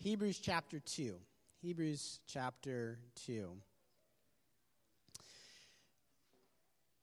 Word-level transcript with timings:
Hebrews 0.00 0.38
chapter 0.38 0.78
2. 0.78 1.16
Hebrews 1.60 2.20
chapter 2.28 3.00
2. 3.26 3.50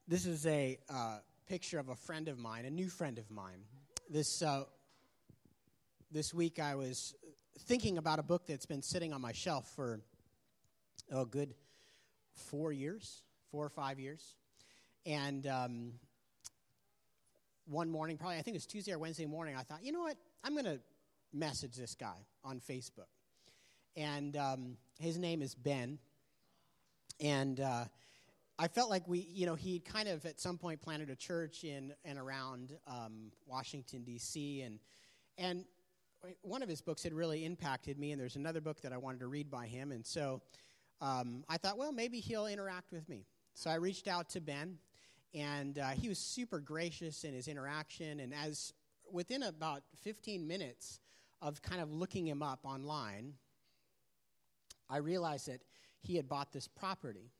This 0.07 0.25
is 0.25 0.45
a 0.45 0.79
uh, 0.89 1.17
picture 1.45 1.77
of 1.77 1.89
a 1.89 1.95
friend 1.95 2.29
of 2.29 2.37
mine, 2.39 2.63
a 2.63 2.69
new 2.69 2.87
friend 2.87 3.17
of 3.17 3.29
mine. 3.29 3.65
This, 4.09 4.41
uh, 4.41 4.63
this 6.09 6.33
week 6.33 6.57
I 6.57 6.75
was 6.75 7.13
thinking 7.67 7.97
about 7.97 8.19
a 8.19 8.23
book 8.23 8.47
that's 8.47 8.65
been 8.65 8.81
sitting 8.81 9.11
on 9.11 9.19
my 9.19 9.33
shelf 9.33 9.65
for 9.75 9.99
oh, 11.11 11.23
a 11.23 11.25
good 11.25 11.53
four 12.49 12.71
years, 12.71 13.23
four 13.51 13.65
or 13.65 13.69
five 13.69 13.99
years. 13.99 14.35
And 15.05 15.45
um, 15.47 15.91
one 17.65 17.89
morning, 17.89 18.17
probably 18.17 18.37
I 18.37 18.41
think 18.41 18.55
it 18.55 18.59
was 18.59 18.67
Tuesday 18.67 18.93
or 18.93 18.99
Wednesday 18.99 19.25
morning, 19.25 19.57
I 19.57 19.63
thought, 19.63 19.83
you 19.83 19.91
know 19.91 20.03
what? 20.03 20.15
I'm 20.45 20.53
going 20.53 20.63
to 20.63 20.79
message 21.33 21.75
this 21.75 21.93
guy 21.95 22.25
on 22.45 22.59
Facebook. 22.59 23.09
And 23.97 24.37
um, 24.37 24.77
his 24.99 25.17
name 25.17 25.41
is 25.41 25.55
Ben. 25.55 25.97
And 27.19 27.59
uh, 27.59 27.85
I 28.59 28.67
felt 28.67 28.89
like 28.89 29.07
we, 29.07 29.27
you 29.33 29.45
know, 29.45 29.55
he 29.55 29.79
kind 29.79 30.07
of 30.07 30.25
at 30.25 30.39
some 30.39 30.57
point 30.57 30.81
planted 30.81 31.09
a 31.09 31.15
church 31.15 31.63
in 31.63 31.93
and 32.05 32.19
around 32.19 32.77
um, 32.87 33.31
Washington, 33.47 34.03
D.C. 34.03 34.61
And, 34.61 34.79
and 35.37 35.65
one 36.41 36.61
of 36.61 36.69
his 36.69 36.81
books 36.81 37.03
had 37.03 37.13
really 37.13 37.45
impacted 37.45 37.97
me. 37.97 38.11
And 38.11 38.21
there's 38.21 38.35
another 38.35 38.61
book 38.61 38.81
that 38.81 38.93
I 38.93 38.97
wanted 38.97 39.19
to 39.21 39.27
read 39.27 39.49
by 39.49 39.65
him. 39.65 39.91
And 39.91 40.05
so 40.05 40.41
um, 41.01 41.43
I 41.49 41.57
thought, 41.57 41.77
well, 41.77 41.91
maybe 41.91 42.19
he'll 42.19 42.47
interact 42.47 42.91
with 42.91 43.07
me. 43.09 43.25
So 43.53 43.69
I 43.69 43.75
reached 43.75 44.07
out 44.07 44.29
to 44.29 44.41
Ben. 44.41 44.77
And 45.33 45.79
uh, 45.79 45.89
he 45.89 46.07
was 46.07 46.17
super 46.17 46.59
gracious 46.59 47.25
in 47.25 47.33
his 47.33 47.49
interaction. 47.49 48.21
And 48.21 48.33
as 48.33 48.73
within 49.11 49.43
about 49.43 49.83
15 50.03 50.47
minutes 50.47 50.99
of 51.41 51.61
kind 51.61 51.81
of 51.81 51.91
looking 51.91 52.27
him 52.27 52.41
up 52.41 52.59
online, 52.63 53.33
I 54.89 54.97
realized 54.97 55.47
that 55.47 55.61
he 56.01 56.15
had 56.15 56.27
bought 56.27 56.51
this 56.51 56.67
property. 56.67 57.31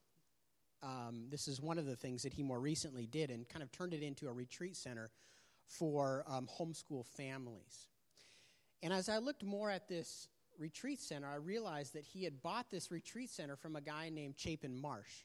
Um, 0.84 1.28
this 1.30 1.48
is 1.48 1.62
one 1.62 1.78
of 1.78 1.86
the 1.86 1.96
things 1.96 2.24
that 2.24 2.34
he 2.34 2.44
more 2.44 2.60
recently 2.60 3.06
did 3.06 3.30
and 3.30 3.48
kind 3.48 3.64
of 3.64 3.72
turned 3.72 3.94
it 3.94 4.04
into 4.04 4.28
a 4.28 4.34
retreat 4.34 4.76
center 4.76 5.10
for 5.68 6.24
um, 6.28 6.48
homeschool 6.48 7.06
families. 7.06 7.88
And 8.84 8.94
as 8.94 9.10
I 9.10 9.18
looked 9.18 9.44
more 9.44 9.70
at 9.70 9.88
this 9.88 10.28
retreat 10.60 11.02
center, 11.02 11.28
I 11.28 11.36
realized 11.36 11.94
that 11.94 12.06
he 12.06 12.24
had 12.24 12.42
bought 12.42 12.70
this 12.70 12.92
retreat 12.92 13.30
center 13.30 13.56
from 13.56 13.76
a 13.76 13.82
guy 13.82 14.10
named 14.10 14.36
Chapin 14.38 14.80
Marsh. 14.80 15.24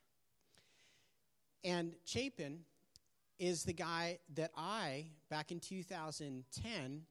And 1.62 1.92
Chapin 2.04 2.60
is 3.38 3.64
the 3.64 3.72
guy 3.72 4.18
that 4.34 4.50
I, 4.56 5.06
back 5.28 5.52
in 5.52 5.60
2010, 5.60 7.02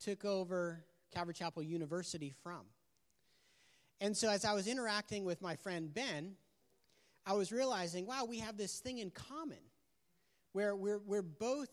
took 0.00 0.24
over 0.24 0.84
Calvary 1.12 1.34
Chapel 1.34 1.62
University 1.62 2.34
from. 2.42 2.62
And 4.00 4.16
so 4.16 4.30
as 4.30 4.44
I 4.44 4.52
was 4.54 4.68
interacting 4.68 5.24
with 5.24 5.42
my 5.42 5.56
friend 5.56 5.92
Ben, 5.92 6.34
I 7.26 7.32
was 7.32 7.52
realizing, 7.52 8.06
wow, 8.06 8.24
we 8.24 8.38
have 8.38 8.56
this 8.56 8.78
thing 8.78 8.98
in 8.98 9.10
common 9.10 9.58
where 10.52 10.74
we're, 10.74 11.00
we're 11.00 11.22
both 11.22 11.68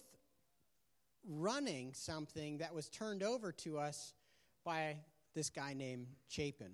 running 1.28 1.94
something 1.94 2.58
that 2.60 2.74
was 2.74 2.90
turned 2.90 3.24
over 3.24 3.52
to 3.52 3.78
us 3.78 4.14
by 4.64 4.98
this 5.34 5.50
guy 5.50 5.74
named 5.74 6.08
Chapin. 6.28 6.72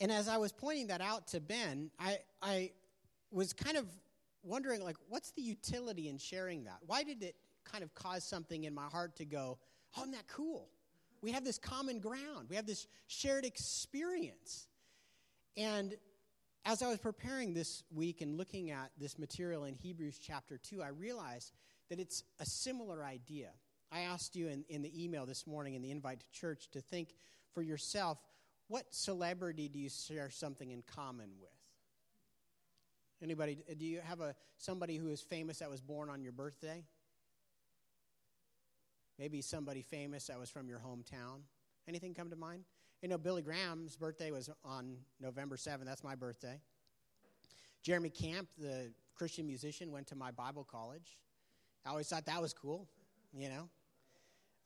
And 0.00 0.10
as 0.10 0.28
I 0.28 0.38
was 0.38 0.52
pointing 0.52 0.88
that 0.88 1.00
out 1.00 1.28
to 1.28 1.40
Ben, 1.40 1.90
I, 1.98 2.18
I 2.42 2.72
was 3.30 3.52
kind 3.52 3.76
of 3.76 3.86
wondering, 4.42 4.82
like, 4.82 4.96
what's 5.08 5.30
the 5.30 5.42
utility 5.42 6.08
in 6.08 6.18
sharing 6.18 6.64
that? 6.64 6.78
Why 6.86 7.04
did 7.04 7.22
it 7.22 7.36
kind 7.64 7.82
of 7.82 7.94
cause 7.94 8.24
something 8.24 8.64
in 8.64 8.74
my 8.74 8.86
heart 8.86 9.16
to 9.16 9.24
go, 9.24 9.58
oh, 9.96 10.00
isn't 10.02 10.12
that 10.12 10.26
cool? 10.28 10.68
We 11.24 11.32
have 11.32 11.42
this 11.42 11.56
common 11.56 12.00
ground, 12.00 12.48
we 12.50 12.56
have 12.56 12.66
this 12.66 12.86
shared 13.06 13.46
experience. 13.46 14.68
And 15.56 15.94
as 16.66 16.82
I 16.82 16.88
was 16.88 16.98
preparing 16.98 17.54
this 17.54 17.82
week 17.90 18.20
and 18.20 18.36
looking 18.36 18.70
at 18.70 18.90
this 19.00 19.18
material 19.18 19.64
in 19.64 19.74
Hebrews 19.74 20.18
chapter 20.18 20.58
2, 20.58 20.82
I 20.82 20.88
realized 20.88 21.52
that 21.88 21.98
it's 21.98 22.24
a 22.40 22.44
similar 22.44 23.02
idea. 23.02 23.48
I 23.90 24.00
asked 24.00 24.36
you 24.36 24.48
in, 24.48 24.66
in 24.68 24.82
the 24.82 25.02
email 25.02 25.24
this 25.24 25.46
morning 25.46 25.72
in 25.72 25.80
the 25.80 25.90
invite 25.90 26.20
to 26.20 26.26
church 26.38 26.68
to 26.72 26.82
think 26.82 27.14
for 27.54 27.62
yourself 27.62 28.18
what 28.68 28.84
celebrity 28.90 29.66
do 29.68 29.78
you 29.78 29.88
share 29.88 30.28
something 30.28 30.70
in 30.70 30.82
common 30.82 31.30
with? 31.40 31.50
Anybody, 33.22 33.56
do 33.78 33.86
you 33.86 34.00
have 34.02 34.20
a, 34.20 34.34
somebody 34.58 34.98
who 34.98 35.08
is 35.08 35.22
famous 35.22 35.60
that 35.60 35.70
was 35.70 35.80
born 35.80 36.10
on 36.10 36.22
your 36.22 36.32
birthday? 36.32 36.84
Maybe 39.18 39.40
somebody 39.40 39.82
famous 39.82 40.26
that 40.26 40.38
was 40.38 40.50
from 40.50 40.68
your 40.68 40.78
hometown. 40.80 41.42
Anything 41.88 42.14
come 42.14 42.30
to 42.30 42.36
mind? 42.36 42.64
You 43.02 43.08
know, 43.08 43.18
Billy 43.18 43.42
Graham's 43.42 43.96
birthday 43.96 44.30
was 44.30 44.50
on 44.64 44.96
November 45.20 45.56
7th. 45.56 45.84
That's 45.84 46.02
my 46.02 46.14
birthday. 46.14 46.60
Jeremy 47.82 48.10
Camp, 48.10 48.48
the 48.58 48.92
Christian 49.14 49.46
musician, 49.46 49.92
went 49.92 50.06
to 50.08 50.16
my 50.16 50.30
Bible 50.30 50.64
college. 50.64 51.18
I 51.84 51.90
always 51.90 52.08
thought 52.08 52.24
that 52.26 52.40
was 52.40 52.54
cool, 52.54 52.88
you 53.34 53.50
know. 53.50 53.68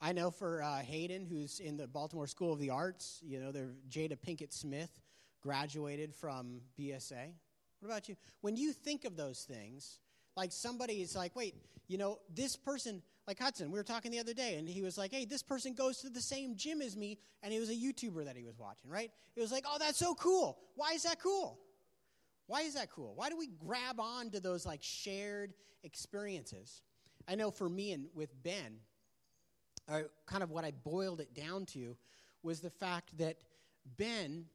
I 0.00 0.12
know 0.12 0.31
for 0.31 0.62
uh, 0.62 0.78
Hayden, 0.78 1.26
who's 1.26 1.59
in 1.59 1.76
the 1.76 1.88
Baltimore 1.88 2.28
School 2.28 2.53
of 2.53 2.60
the 2.60 2.70
Arts, 2.70 3.20
you 3.25 3.41
know, 3.41 3.50
Jada 3.91 4.16
Pinkett 4.16 4.53
Smith 4.53 5.00
graduated 5.42 6.15
from 6.15 6.60
BSA. 6.78 7.32
What 7.80 7.88
about 7.88 8.09
you? 8.09 8.16
When 8.41 8.56
you 8.56 8.72
think 8.72 9.04
of 9.04 9.16
those 9.16 9.41
things, 9.42 9.98
like 10.36 10.53
somebody 10.53 11.03
is 11.03 11.16
like, 11.16 11.34
wait, 11.34 11.56
you 11.88 11.98
know, 11.98 12.19
this 12.32 12.54
person, 12.54 13.03
like 13.28 13.39
Hudson, 13.39 13.71
we 13.71 13.78
were 13.78 13.84
talking 13.84 14.11
the 14.11 14.19
other 14.19 14.33
day, 14.33 14.55
and 14.55 14.66
he 14.66 14.81
was 14.81 14.97
like, 14.97 15.12
hey, 15.12 15.27
this 15.27 15.43
person 15.43 15.75
goes 15.75 15.99
to 15.99 16.09
the 16.09 16.21
same 16.21 16.56
gym 16.56 16.81
as 16.81 16.97
me, 16.97 17.19
and 17.43 17.53
he 17.53 17.61
was 17.61 17.69
a 17.69 17.75
YouTuber 17.75 18.25
that 18.25 18.39
he 18.39 18.43
was 18.43 18.59
watching, 18.59 18.89
right? 18.91 19.11
It 19.37 19.41
was 19.41 19.53
like, 19.53 19.65
oh, 19.69 19.77
that's 19.78 19.99
so 19.99 20.15
cool. 20.15 20.59
Why 20.77 20.93
is 20.94 21.03
that 21.03 21.21
cool? 21.21 21.59
Why 22.47 22.62
is 22.62 22.72
that 22.72 22.91
cool? 22.91 23.12
Why 23.15 23.28
do 23.28 23.37
we 23.37 23.49
grab 23.49 24.00
on 24.00 24.31
to 24.31 24.41
those 24.41 24.65
like 24.65 24.83
shared 24.83 25.53
experiences? 25.84 26.81
I 27.28 27.34
know 27.34 27.50
for 27.50 27.69
me 27.69 27.93
and 27.93 28.06
with 28.15 28.31
Ben, 28.43 28.78
uh, 29.91 30.00
kind 30.25 30.43
of 30.43 30.50
what 30.50 30.65
I 30.65 30.71
boiled 30.71 31.21
it 31.21 31.34
down 31.34 31.66
to 31.66 31.99
was 32.43 32.60
the 32.60 32.71
fact 32.71 33.19
that 33.19 33.37
Ben 33.99 34.47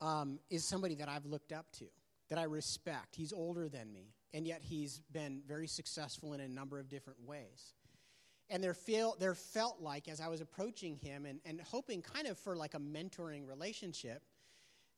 um, 0.00 0.40
is 0.50 0.64
somebody 0.64 0.96
that 0.96 1.08
I've 1.08 1.26
looked 1.26 1.52
up 1.52 1.70
to, 1.78 1.84
that 2.30 2.38
I 2.38 2.44
respect. 2.44 3.14
He's 3.14 3.32
older 3.32 3.68
than 3.68 3.92
me, 3.92 4.08
and 4.34 4.46
yet 4.46 4.62
he's 4.62 5.02
been 5.12 5.42
very 5.46 5.66
successful 5.66 6.32
in 6.32 6.40
a 6.40 6.48
number 6.48 6.78
of 6.78 6.88
different 6.88 7.18
ways. 7.26 7.74
And 8.50 8.62
there, 8.62 8.74
feel, 8.74 9.16
there 9.18 9.34
felt 9.34 9.80
like, 9.80 10.08
as 10.08 10.20
I 10.20 10.28
was 10.28 10.40
approaching 10.40 10.96
him 10.96 11.24
and, 11.26 11.40
and 11.44 11.60
hoping 11.60 12.02
kind 12.02 12.26
of 12.26 12.38
for 12.38 12.56
like 12.56 12.74
a 12.74 12.78
mentoring 12.78 13.48
relationship, 13.48 14.22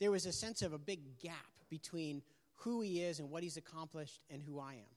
there 0.01 0.11
was 0.11 0.27
a 0.27 0.33
sense 0.33 0.63
of 0.63 0.73
a 0.73 0.79
big 0.79 1.19
gap 1.19 1.35
between 1.71 2.23
who 2.55 2.81
he 2.81 3.03
is 3.03 3.21
and 3.21 3.31
what 3.31 3.43
he's 3.43 3.57
accomplished 3.57 4.23
and 4.31 4.43
who 4.43 4.59
I 4.59 4.75
am. 4.75 4.95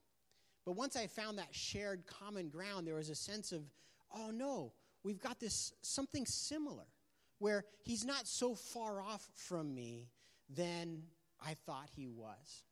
But 0.66 0.74
once 0.74 0.96
I 0.96 1.08
found 1.08 1.38
that 1.38 1.50
shared 1.52 2.06
common 2.08 2.50
ground, 2.50 2.88
there 2.88 2.96
was 2.96 3.10
a 3.10 3.16
sense 3.16 3.52
of, 3.52 3.62
oh 4.16 4.32
no, 4.32 4.74
we've 5.04 5.22
got 5.22 5.40
this 5.40 5.74
something 5.82 6.26
similar 6.26 6.86
where 7.40 7.64
he's 7.84 8.04
not 8.04 8.28
so 8.28 8.56
far 8.56 9.02
off 9.02 9.28
from 9.36 9.74
me 9.74 10.10
than 10.50 11.04
I 11.40 11.56
thought 11.66 11.90
he 11.96 12.08
was. 12.08 12.64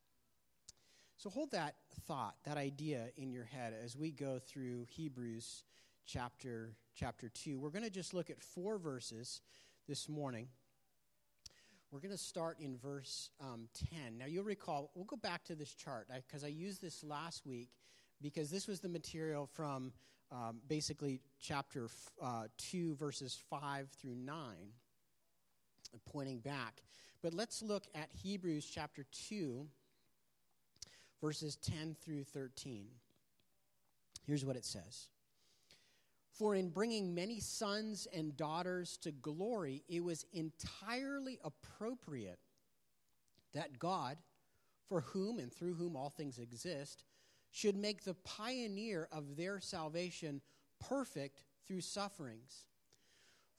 So 1.17 1.29
hold 1.29 1.51
that 1.51 1.75
thought, 2.07 2.35
that 2.43 2.57
idea 2.57 3.07
in 3.17 3.31
your 3.31 3.45
head 3.45 3.73
as 3.83 3.95
we 3.95 4.11
go 4.11 4.39
through 4.39 4.85
Hebrews 4.89 5.63
chapter 6.05 6.75
chapter 6.93 7.29
2. 7.29 7.57
We're 7.57 7.69
going 7.69 7.83
to 7.83 7.89
just 7.89 8.13
look 8.13 8.29
at 8.29 8.41
four 8.41 8.77
verses 8.77 9.41
this 9.87 10.09
morning. 10.09 10.47
We're 11.91 11.99
going 11.99 12.11
to 12.11 12.17
start 12.17 12.59
in 12.59 12.77
verse 12.77 13.29
um, 13.39 13.67
10. 13.91 14.17
Now, 14.17 14.25
you'll 14.25 14.43
recall, 14.43 14.91
we'll 14.95 15.05
go 15.05 15.15
back 15.15 15.45
to 15.45 15.55
this 15.55 15.73
chart 15.73 16.07
because 16.27 16.43
I, 16.43 16.47
I 16.47 16.49
used 16.49 16.81
this 16.81 17.03
last 17.03 17.45
week 17.45 17.69
because 18.21 18.49
this 18.49 18.67
was 18.67 18.79
the 18.79 18.89
material 18.89 19.45
from 19.45 19.93
um, 20.31 20.57
basically 20.67 21.21
chapter 21.39 21.85
f- 21.85 22.11
uh, 22.21 22.43
2, 22.57 22.95
verses 22.95 23.37
5 23.49 23.89
through 24.01 24.15
9, 24.15 24.35
pointing 26.11 26.39
back. 26.39 26.81
But 27.21 27.33
let's 27.33 27.61
look 27.61 27.85
at 27.93 28.09
Hebrews 28.11 28.65
chapter 28.65 29.05
2, 29.29 29.65
verses 31.21 31.55
10 31.57 31.95
through 32.01 32.23
13. 32.23 32.87
Here's 34.25 34.45
what 34.45 34.55
it 34.55 34.65
says 34.65 35.07
For 36.31 36.55
in 36.55 36.69
bringing 36.69 37.13
many 37.13 37.39
sons 37.39 38.07
and 38.13 38.35
daughters 38.35 38.97
to 38.97 39.11
glory, 39.11 39.83
it 39.87 40.03
was 40.03 40.25
entirely 40.33 41.39
appropriate 41.43 42.39
that 43.53 43.79
God, 43.79 44.17
for 44.87 45.01
whom 45.01 45.39
and 45.39 45.51
through 45.51 45.75
whom 45.75 45.95
all 45.95 46.09
things 46.09 46.37
exist, 46.37 47.03
should 47.51 47.75
make 47.77 48.03
the 48.03 48.15
pioneer 48.15 49.07
of 49.11 49.37
their 49.37 49.59
salvation 49.61 50.41
perfect 50.79 51.43
through 51.65 51.81
sufferings. 51.81 52.67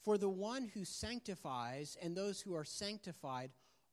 For 0.02 0.18
the 0.18 0.28
one 0.28 0.70
who 0.74 0.84
sanctifies 0.84 1.96
and 2.00 2.14
those 2.14 2.40
who 2.40 2.54
are 2.54 2.64
sanctified 2.64 3.50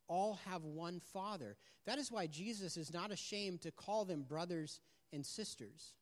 all 0.07 0.39
have 0.45 0.63
one 0.63 0.99
Father. 0.99 1.55
That 1.85 1.97
is 1.97 2.11
why 2.11 2.27
Jesus 2.27 2.77
is 2.77 2.93
not 2.93 3.11
ashamed 3.11 3.61
to 3.61 3.71
call 3.71 4.05
them 4.05 4.23
brothers 4.23 4.81
and 5.11 5.25
sisters, 5.25 5.93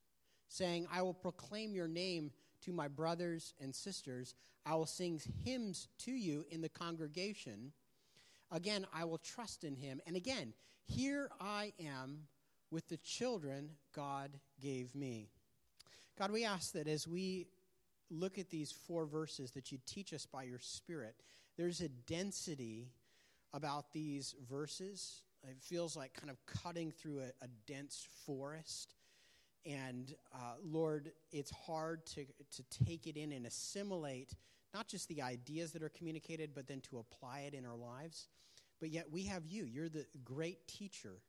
saying, 0.48 0.88
I 0.92 1.02
will 1.02 1.14
proclaim 1.14 1.74
your 1.74 1.88
name 1.88 2.32
to 2.66 2.72
my 2.72 2.88
brothers 2.88 3.54
and 3.60 3.74
sisters. 3.76 4.36
I 4.66 4.76
will 4.76 4.86
sing 4.86 5.20
hymns 5.44 5.88
to 6.00 6.12
you 6.12 6.46
in 6.50 6.62
the 6.62 6.70
congregation. 6.70 7.72
Again, 8.52 8.86
I 8.94 9.06
will 9.06 9.18
trust 9.18 9.64
in 9.64 9.76
him. 9.76 10.02
And 10.06 10.16
again, 10.16 10.54
here 10.86 11.30
I 11.40 11.74
am 11.80 12.28
with 12.70 12.88
the 12.90 12.98
children 12.98 13.72
God 13.94 14.32
gave 14.62 14.94
me. 14.96 15.30
God, 16.18 16.32
we 16.32 16.46
ask 16.46 16.74
that 16.74 16.88
as 16.88 17.08
we 17.08 17.48
look 18.10 18.38
at 18.38 18.50
these 18.50 18.72
four 18.72 19.06
verses, 19.06 19.52
that 19.52 19.72
you 19.72 19.80
teach 19.86 20.14
us 20.14 20.26
by 20.26 20.44
your 20.44 20.60
Spirit. 20.60 21.16
There's 21.58 21.82
a 21.82 21.90
density 21.90 22.90
about 23.54 23.92
these 23.92 24.36
verses. 24.50 25.22
It 25.44 25.58
feels 25.60 25.96
like 25.96 26.14
kind 26.14 26.30
of 26.30 26.38
cutting 26.46 26.92
through 26.92 27.20
a, 27.20 27.46
a 27.46 27.48
dense 27.68 28.08
forest. 28.26 28.96
And 29.66 30.14
uh, 30.34 30.56
Lord, 30.64 31.12
it's 31.32 31.52
hard 31.52 32.06
to, 32.08 32.26
to 32.26 32.86
take 32.86 33.08
it 33.08 33.18
in 33.18 33.32
and 33.32 33.46
assimilate 33.46 34.36
not 34.74 34.88
just 34.88 35.08
the 35.10 35.22
ideas 35.22 35.72
that 35.74 35.84
are 35.84 35.90
communicated, 35.90 36.52
but 36.56 36.68
then 36.68 36.82
to 36.82 37.00
apply 37.00 37.42
it 37.42 37.54
in 37.54 37.66
our 37.66 37.76
lives. 37.76 38.28
But 38.80 38.90
yet 38.90 39.12
we 39.12 39.24
have 39.26 39.46
you. 39.46 39.66
You're 39.66 39.90
the 39.90 40.06
great 40.24 40.68
teacher. 40.68 41.22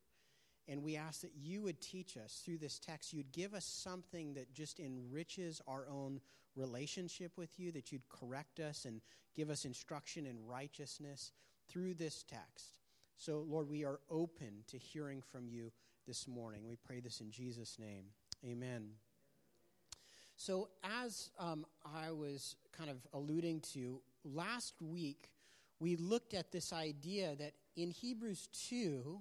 And 0.67 0.81
we 0.81 0.95
ask 0.95 1.21
that 1.21 1.33
you 1.35 1.61
would 1.61 1.81
teach 1.81 2.15
us 2.15 2.41
through 2.43 2.59
this 2.59 2.79
text. 2.79 3.11
You'd 3.11 3.33
give 3.33 3.53
us 3.53 3.65
something 3.65 4.33
that 4.35 4.53
just 4.53 4.79
enriches 4.79 5.61
our 5.67 5.85
own 5.89 6.21
relationship 6.55 7.37
with 7.37 7.59
you, 7.59 7.71
that 7.73 7.91
you'd 7.91 8.07
correct 8.07 8.59
us 8.59 8.85
and 8.85 9.01
give 9.35 9.49
us 9.49 9.65
instruction 9.65 10.25
in 10.25 10.37
righteousness 10.45 11.31
through 11.69 11.95
this 11.95 12.23
text. 12.23 12.79
So, 13.17 13.45
Lord, 13.47 13.69
we 13.69 13.85
are 13.85 13.99
open 14.09 14.63
to 14.67 14.77
hearing 14.77 15.21
from 15.21 15.47
you 15.47 15.71
this 16.07 16.27
morning. 16.27 16.67
We 16.67 16.75
pray 16.75 16.99
this 16.99 17.21
in 17.21 17.31
Jesus' 17.31 17.77
name. 17.79 18.05
Amen. 18.45 18.89
So, 20.35 20.69
as 20.83 21.29
um, 21.39 21.65
I 21.85 22.11
was 22.11 22.55
kind 22.75 22.89
of 22.89 22.97
alluding 23.13 23.61
to, 23.73 24.01
last 24.23 24.81
week 24.81 25.29
we 25.79 25.95
looked 25.95 26.33
at 26.33 26.51
this 26.51 26.73
idea 26.73 27.35
that 27.35 27.53
in 27.75 27.91
Hebrews 27.91 28.49
2, 28.69 29.19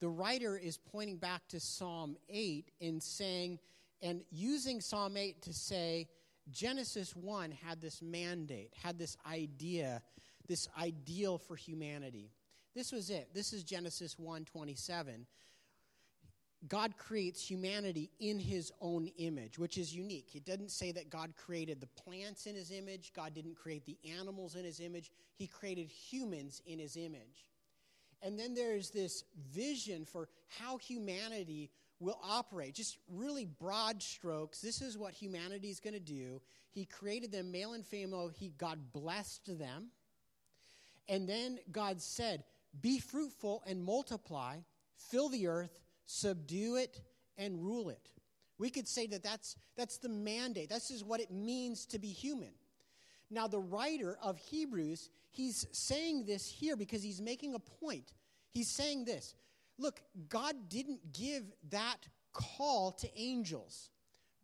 the 0.00 0.08
writer 0.08 0.56
is 0.56 0.78
pointing 0.78 1.16
back 1.16 1.46
to 1.48 1.60
Psalm 1.60 2.16
8 2.28 2.70
and 2.80 3.02
saying, 3.02 3.58
and 4.00 4.22
using 4.30 4.80
Psalm 4.80 5.16
8 5.16 5.42
to 5.42 5.52
say, 5.52 6.08
Genesis 6.50 7.14
1 7.14 7.50
had 7.50 7.80
this 7.80 8.00
mandate, 8.00 8.72
had 8.82 8.98
this 8.98 9.16
idea, 9.30 10.02
this 10.48 10.68
ideal 10.78 11.38
for 11.38 11.56
humanity. 11.56 12.32
This 12.74 12.92
was 12.92 13.10
it. 13.10 13.32
This 13.34 13.52
is 13.52 13.64
Genesis 13.64 14.16
1:27. 14.16 15.26
God 16.66 16.96
creates 16.96 17.48
humanity 17.48 18.10
in 18.18 18.40
his 18.40 18.72
own 18.80 19.06
image, 19.18 19.58
which 19.58 19.78
is 19.78 19.94
unique. 19.94 20.34
It 20.34 20.44
doesn't 20.44 20.72
say 20.72 20.90
that 20.90 21.08
God 21.08 21.36
created 21.36 21.80
the 21.80 21.86
plants 21.86 22.46
in 22.46 22.56
his 22.56 22.72
image, 22.72 23.12
God 23.12 23.32
didn't 23.32 23.54
create 23.54 23.84
the 23.84 23.98
animals 24.18 24.56
in 24.56 24.64
his 24.64 24.80
image, 24.80 25.12
he 25.36 25.46
created 25.46 25.88
humans 25.88 26.60
in 26.66 26.80
his 26.80 26.96
image. 26.96 27.46
And 28.22 28.36
then 28.36 28.54
there's 28.54 28.90
this 28.90 29.22
vision 29.52 30.04
for 30.04 30.28
how 30.48 30.78
humanity 30.78 31.70
will 32.00 32.18
operate. 32.22 32.74
Just 32.74 32.98
really 33.08 33.44
broad 33.44 34.02
strokes. 34.02 34.60
This 34.60 34.82
is 34.82 34.98
what 34.98 35.14
humanity 35.14 35.70
is 35.70 35.78
going 35.78 35.94
to 35.94 36.00
do. 36.00 36.40
He 36.70 36.84
created 36.84 37.30
them 37.30 37.52
male 37.52 37.74
and 37.74 37.86
female. 37.86 38.28
He 38.28 38.50
God 38.50 38.92
blessed 38.92 39.58
them. 39.58 39.90
And 41.08 41.28
then 41.28 41.58
God 41.70 42.00
said, 42.00 42.44
"Be 42.80 42.98
fruitful 42.98 43.62
and 43.66 43.84
multiply, 43.84 44.58
fill 44.96 45.28
the 45.28 45.46
earth, 45.46 45.80
subdue 46.04 46.76
it, 46.76 47.00
and 47.36 47.62
rule 47.62 47.88
it. 47.90 48.08
We 48.58 48.70
could 48.70 48.88
say 48.88 49.06
that 49.08 49.22
that's, 49.22 49.56
that's 49.76 49.98
the 49.98 50.08
mandate. 50.08 50.68
This 50.68 50.90
is 50.90 51.04
what 51.04 51.20
it 51.20 51.30
means 51.30 51.86
to 51.86 51.98
be 51.98 52.08
human. 52.08 52.50
Now, 53.30 53.46
the 53.46 53.60
writer 53.60 54.18
of 54.22 54.38
Hebrews, 54.38 55.10
he's 55.30 55.66
saying 55.70 56.24
this 56.24 56.48
here 56.48 56.76
because 56.76 57.02
he's 57.02 57.20
making 57.20 57.54
a 57.54 57.58
point. 57.58 58.12
He's 58.50 58.74
saying 58.74 59.04
this 59.04 59.34
Look, 59.78 60.02
God 60.28 60.56
didn't 60.68 61.12
give 61.12 61.44
that 61.70 61.98
call 62.32 62.92
to 62.92 63.08
angels. 63.16 63.90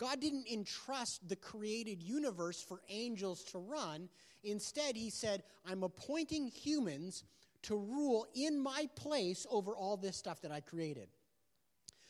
God 0.04 0.20
didn't 0.20 0.46
entrust 0.52 1.26
the 1.30 1.36
created 1.36 2.02
universe 2.02 2.62
for 2.62 2.82
angels 2.90 3.42
to 3.44 3.58
run. 3.58 4.10
Instead, 4.42 4.96
he 4.96 5.08
said, 5.08 5.42
I'm 5.66 5.82
appointing 5.82 6.48
humans 6.48 7.24
to 7.62 7.74
rule 7.74 8.26
in 8.34 8.60
my 8.60 8.86
place 8.96 9.46
over 9.50 9.74
all 9.74 9.96
this 9.96 10.18
stuff 10.18 10.42
that 10.42 10.52
I 10.52 10.60
created. 10.60 11.08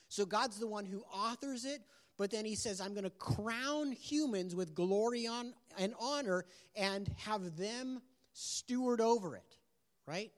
So 0.09 0.27
God's 0.27 0.59
the 0.59 0.67
one 0.67 0.85
who 0.85 1.05
authors 1.13 1.65
it, 1.65 1.83
but 2.19 2.33
then 2.33 2.45
he 2.45 2.57
says, 2.57 2.81
I'm 2.81 2.95
going 2.95 3.05
to 3.05 3.11
crown 3.11 3.93
humans 3.93 4.57
with 4.57 4.75
glory 4.75 5.29
on, 5.29 5.55
and 5.79 5.95
honor 6.01 6.47
and 6.75 7.09
have 7.19 7.57
them 7.57 8.03
steward 8.33 9.01
over 9.01 9.37
it, 9.37 9.57
right? 10.05 10.33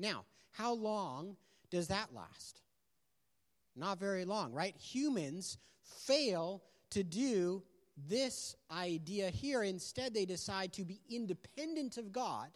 Now, 0.00 0.24
how 0.50 0.72
long 0.72 1.36
does 1.70 1.86
that 1.88 2.08
last? 2.12 2.60
Not 3.76 4.00
very 4.00 4.24
long, 4.24 4.52
right? 4.52 4.74
Humans 4.78 5.58
fail 6.06 6.62
to 6.90 7.02
do 7.02 7.62
this 8.08 8.56
idea 8.70 9.30
here. 9.30 9.62
Instead, 9.62 10.14
they 10.14 10.24
decide 10.24 10.72
to 10.74 10.84
be 10.84 11.00
independent 11.08 11.96
of 11.96 12.12
God 12.12 12.50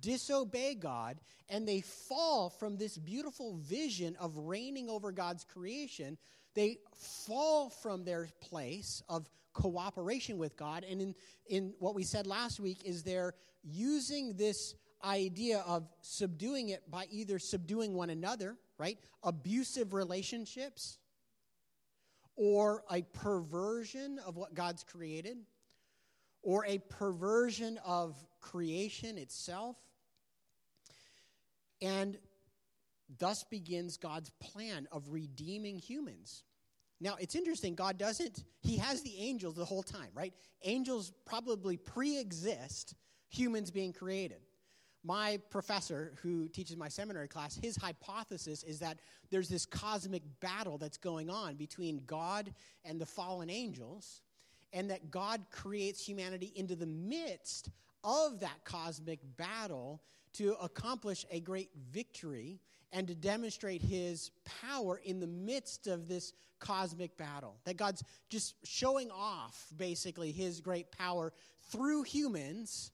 disobey 0.00 0.74
God 0.74 1.20
and 1.48 1.66
they 1.66 1.80
fall 1.80 2.50
from 2.50 2.76
this 2.76 2.96
beautiful 2.96 3.56
vision 3.56 4.16
of 4.18 4.36
reigning 4.36 4.88
over 4.88 5.12
God's 5.12 5.44
creation. 5.44 6.16
They 6.54 6.78
fall 6.94 7.70
from 7.70 8.04
their 8.04 8.28
place 8.40 9.02
of 9.08 9.28
cooperation 9.52 10.38
with 10.38 10.56
God. 10.56 10.84
And 10.88 11.00
in, 11.00 11.14
in 11.46 11.74
what 11.78 11.94
we 11.94 12.04
said 12.04 12.26
last 12.26 12.58
week, 12.58 12.82
is 12.84 13.02
they're 13.02 13.34
using 13.62 14.34
this 14.36 14.74
idea 15.04 15.62
of 15.66 15.88
subduing 16.00 16.70
it 16.70 16.90
by 16.90 17.06
either 17.10 17.38
subduing 17.38 17.94
one 17.94 18.10
another, 18.10 18.56
right? 18.78 18.98
Abusive 19.22 19.92
relationships, 19.92 20.98
or 22.36 22.84
a 22.90 23.02
perversion 23.02 24.18
of 24.26 24.36
what 24.36 24.54
God's 24.54 24.82
created, 24.82 25.38
or 26.42 26.64
a 26.66 26.78
perversion 26.78 27.78
of 27.84 28.16
creation 28.40 29.18
itself. 29.18 29.76
And 31.80 32.18
thus 33.18 33.44
begins 33.44 33.96
God's 33.96 34.30
plan 34.40 34.88
of 34.92 35.12
redeeming 35.12 35.78
humans. 35.78 36.44
Now, 37.00 37.16
it's 37.18 37.34
interesting, 37.34 37.74
God 37.74 37.98
doesn't, 37.98 38.44
He 38.60 38.76
has 38.76 39.02
the 39.02 39.16
angels 39.18 39.56
the 39.56 39.64
whole 39.64 39.82
time, 39.82 40.10
right? 40.14 40.32
Angels 40.62 41.12
probably 41.24 41.76
pre 41.76 42.18
exist 42.18 42.94
humans 43.28 43.70
being 43.70 43.92
created. 43.92 44.40
My 45.04 45.40
professor, 45.50 46.12
who 46.22 46.48
teaches 46.48 46.76
my 46.76 46.88
seminary 46.88 47.28
class, 47.28 47.58
his 47.60 47.76
hypothesis 47.76 48.62
is 48.62 48.78
that 48.78 48.98
there's 49.30 49.48
this 49.48 49.66
cosmic 49.66 50.22
battle 50.40 50.78
that's 50.78 50.96
going 50.96 51.28
on 51.28 51.56
between 51.56 52.02
God 52.06 52.52
and 52.84 53.00
the 53.00 53.06
fallen 53.06 53.50
angels 53.50 54.22
and 54.72 54.90
that 54.90 55.10
God 55.10 55.44
creates 55.50 56.04
humanity 56.06 56.52
into 56.54 56.76
the 56.76 56.86
midst 56.86 57.70
of 58.04 58.40
that 58.40 58.64
cosmic 58.64 59.20
battle 59.36 60.02
to 60.34 60.54
accomplish 60.62 61.26
a 61.30 61.40
great 61.40 61.70
victory 61.90 62.60
and 62.92 63.06
to 63.08 63.14
demonstrate 63.14 63.82
his 63.82 64.30
power 64.44 65.00
in 65.04 65.20
the 65.20 65.26
midst 65.26 65.86
of 65.86 66.08
this 66.08 66.32
cosmic 66.58 67.16
battle. 67.16 67.56
That 67.64 67.76
God's 67.76 68.02
just 68.28 68.54
showing 68.64 69.10
off, 69.10 69.66
basically, 69.76 70.30
his 70.30 70.60
great 70.60 70.90
power 70.92 71.32
through 71.70 72.04
humans 72.04 72.92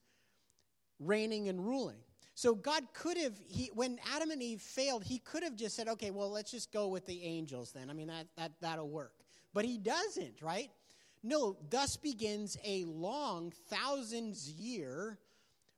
reigning 0.99 1.49
and 1.49 1.65
ruling. 1.65 1.97
So 2.35 2.55
God 2.55 2.83
could 2.93 3.17
have, 3.17 3.33
he, 3.47 3.69
when 3.73 3.99
Adam 4.15 4.31
and 4.31 4.41
Eve 4.41 4.61
failed, 4.61 5.03
he 5.03 5.19
could 5.19 5.43
have 5.43 5.55
just 5.55 5.75
said, 5.75 5.89
okay, 5.89 6.09
well, 6.09 6.29
let's 6.29 6.51
just 6.51 6.71
go 6.71 6.87
with 6.87 7.05
the 7.05 7.21
angels 7.23 7.73
then. 7.73 7.89
I 7.89 7.93
mean, 7.93 8.07
that, 8.07 8.27
that, 8.37 8.53
that'll 8.61 8.87
work. 8.87 9.13
But 9.53 9.65
he 9.65 9.77
doesn't, 9.77 10.41
right? 10.41 10.69
No, 11.21 11.57
thus 11.69 11.97
begins 11.97 12.55
a 12.63 12.85
long, 12.85 13.51
thousands 13.69 14.49
year 14.49 15.19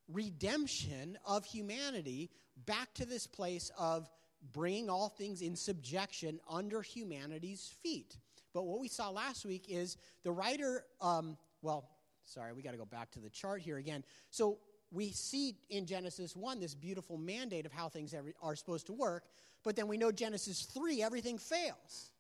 redemption 0.08 1.18
of 1.26 1.46
humanity 1.46 2.30
back 2.66 2.94
to 2.96 3.06
this 3.06 3.26
place 3.26 3.72
of 3.78 4.10
bringing 4.54 4.90
all 4.90 5.10
things 5.10 5.42
in 5.42 5.56
subjection 5.56 6.40
under 6.50 6.82
humanity's 6.82 7.74
feet. 7.82 8.18
But 8.54 8.64
what 8.64 8.80
we 8.80 8.88
saw 8.88 9.10
last 9.10 9.46
week 9.46 9.66
is 9.68 9.98
the 10.24 10.32
writer, 10.32 10.84
um, 11.00 11.38
well, 11.62 11.90
sorry, 12.26 12.54
we 12.54 12.62
got 12.62 12.72
to 12.72 12.78
go 12.78 12.86
back 12.86 13.12
to 13.12 13.20
the 13.20 13.30
chart 13.30 13.62
here 13.62 13.78
again. 13.78 14.04
So 14.30 14.60
we 14.92 15.12
see 15.12 15.56
in 15.70 15.86
Genesis 15.86 16.36
1 16.36 16.60
this 16.60 16.76
beautiful 16.76 17.18
mandate 17.18 17.66
of 17.66 17.72
how 17.72 17.88
things 17.88 18.14
are 18.42 18.56
supposed 18.56 18.88
to 18.88 18.94
work, 18.94 19.24
but 19.64 19.76
then 19.76 19.88
we 19.88 19.98
know 19.98 20.12
Genesis 20.12 20.64
3, 20.64 21.02
everything 21.02 21.38
fails. 21.38 22.12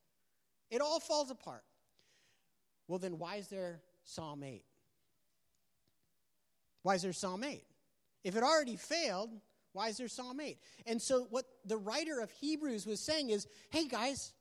It 0.69 0.79
all 0.81 0.99
falls 0.99 1.29
apart. 1.31 1.63
Well, 2.87 2.99
then 2.99 3.17
why 3.17 3.35
is 3.35 3.47
there 3.47 3.81
Psalm 4.03 4.43
8? 4.43 4.63
Why 6.83 6.95
is 6.95 7.01
there 7.01 7.13
Psalm 7.13 7.43
8? 7.43 7.63
If 8.23 8.35
it 8.35 8.43
already 8.43 8.75
failed, 8.75 9.31
why 9.73 9.89
is 9.89 9.97
there 9.97 10.07
Psalm 10.07 10.39
8? 10.39 10.57
And 10.85 11.01
so, 11.01 11.27
what 11.29 11.45
the 11.65 11.77
writer 11.77 12.19
of 12.19 12.31
Hebrews 12.31 12.85
was 12.85 12.99
saying 12.99 13.29
is 13.29 13.47
hey, 13.69 13.87
guys, 13.87 14.33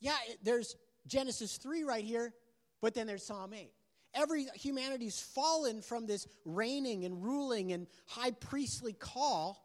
yeah, 0.00 0.16
there's 0.42 0.76
Genesis 1.06 1.56
3 1.56 1.84
right 1.84 2.04
here, 2.04 2.34
but 2.80 2.94
then 2.94 3.06
there's 3.06 3.24
Psalm 3.24 3.52
8. 3.52 3.70
Every 4.18 4.46
humanity's 4.54 5.20
fallen 5.20 5.80
from 5.80 6.06
this 6.06 6.26
reigning 6.44 7.04
and 7.04 7.22
ruling 7.22 7.72
and 7.72 7.86
high 8.06 8.32
priestly 8.32 8.92
call. 8.92 9.64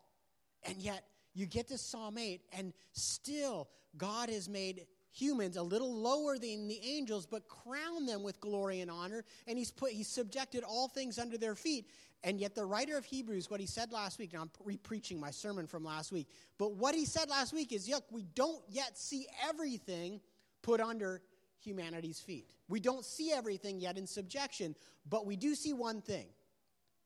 And 0.65 0.77
yet 0.77 1.03
you 1.33 1.45
get 1.45 1.67
to 1.69 1.77
Psalm 1.77 2.17
8, 2.17 2.41
and 2.57 2.73
still 2.91 3.67
God 3.97 4.29
has 4.29 4.47
made 4.47 4.85
humans 5.11 5.57
a 5.57 5.63
little 5.63 5.93
lower 5.93 6.37
than 6.37 6.67
the 6.67 6.79
angels, 6.83 7.25
but 7.25 7.47
crown 7.47 8.05
them 8.05 8.23
with 8.23 8.39
glory 8.39 8.81
and 8.81 8.89
honor. 8.89 9.23
And 9.47 9.57
he's 9.57 9.71
put 9.71 9.91
he's 9.91 10.07
subjected 10.07 10.63
all 10.63 10.87
things 10.87 11.19
under 11.19 11.37
their 11.37 11.55
feet. 11.55 11.87
And 12.23 12.39
yet 12.39 12.55
the 12.55 12.65
writer 12.65 12.97
of 12.97 13.03
Hebrews, 13.03 13.49
what 13.49 13.59
he 13.59 13.65
said 13.65 13.91
last 13.91 14.17
week, 14.17 14.33
now 14.33 14.41
I'm 14.41 14.51
re-preaching 14.63 15.19
my 15.19 15.29
sermon 15.29 15.67
from 15.67 15.83
last 15.83 16.11
week, 16.11 16.29
but 16.57 16.75
what 16.75 16.95
he 16.95 17.05
said 17.05 17.29
last 17.29 17.51
week 17.51 17.73
is, 17.73 17.87
yuck, 17.89 18.03
we 18.11 18.23
don't 18.33 18.63
yet 18.69 18.97
see 18.97 19.27
everything 19.45 20.21
put 20.61 20.79
under 20.79 21.21
humanity's 21.65 22.19
feet. 22.19 22.47
We 22.67 22.79
don't 22.79 23.05
see 23.05 23.31
everything 23.31 23.79
yet 23.79 23.97
in 23.97 24.07
subjection, 24.07 24.75
but 25.09 25.25
we 25.25 25.35
do 25.35 25.55
see 25.55 25.73
one 25.73 26.01
thing. 26.01 26.27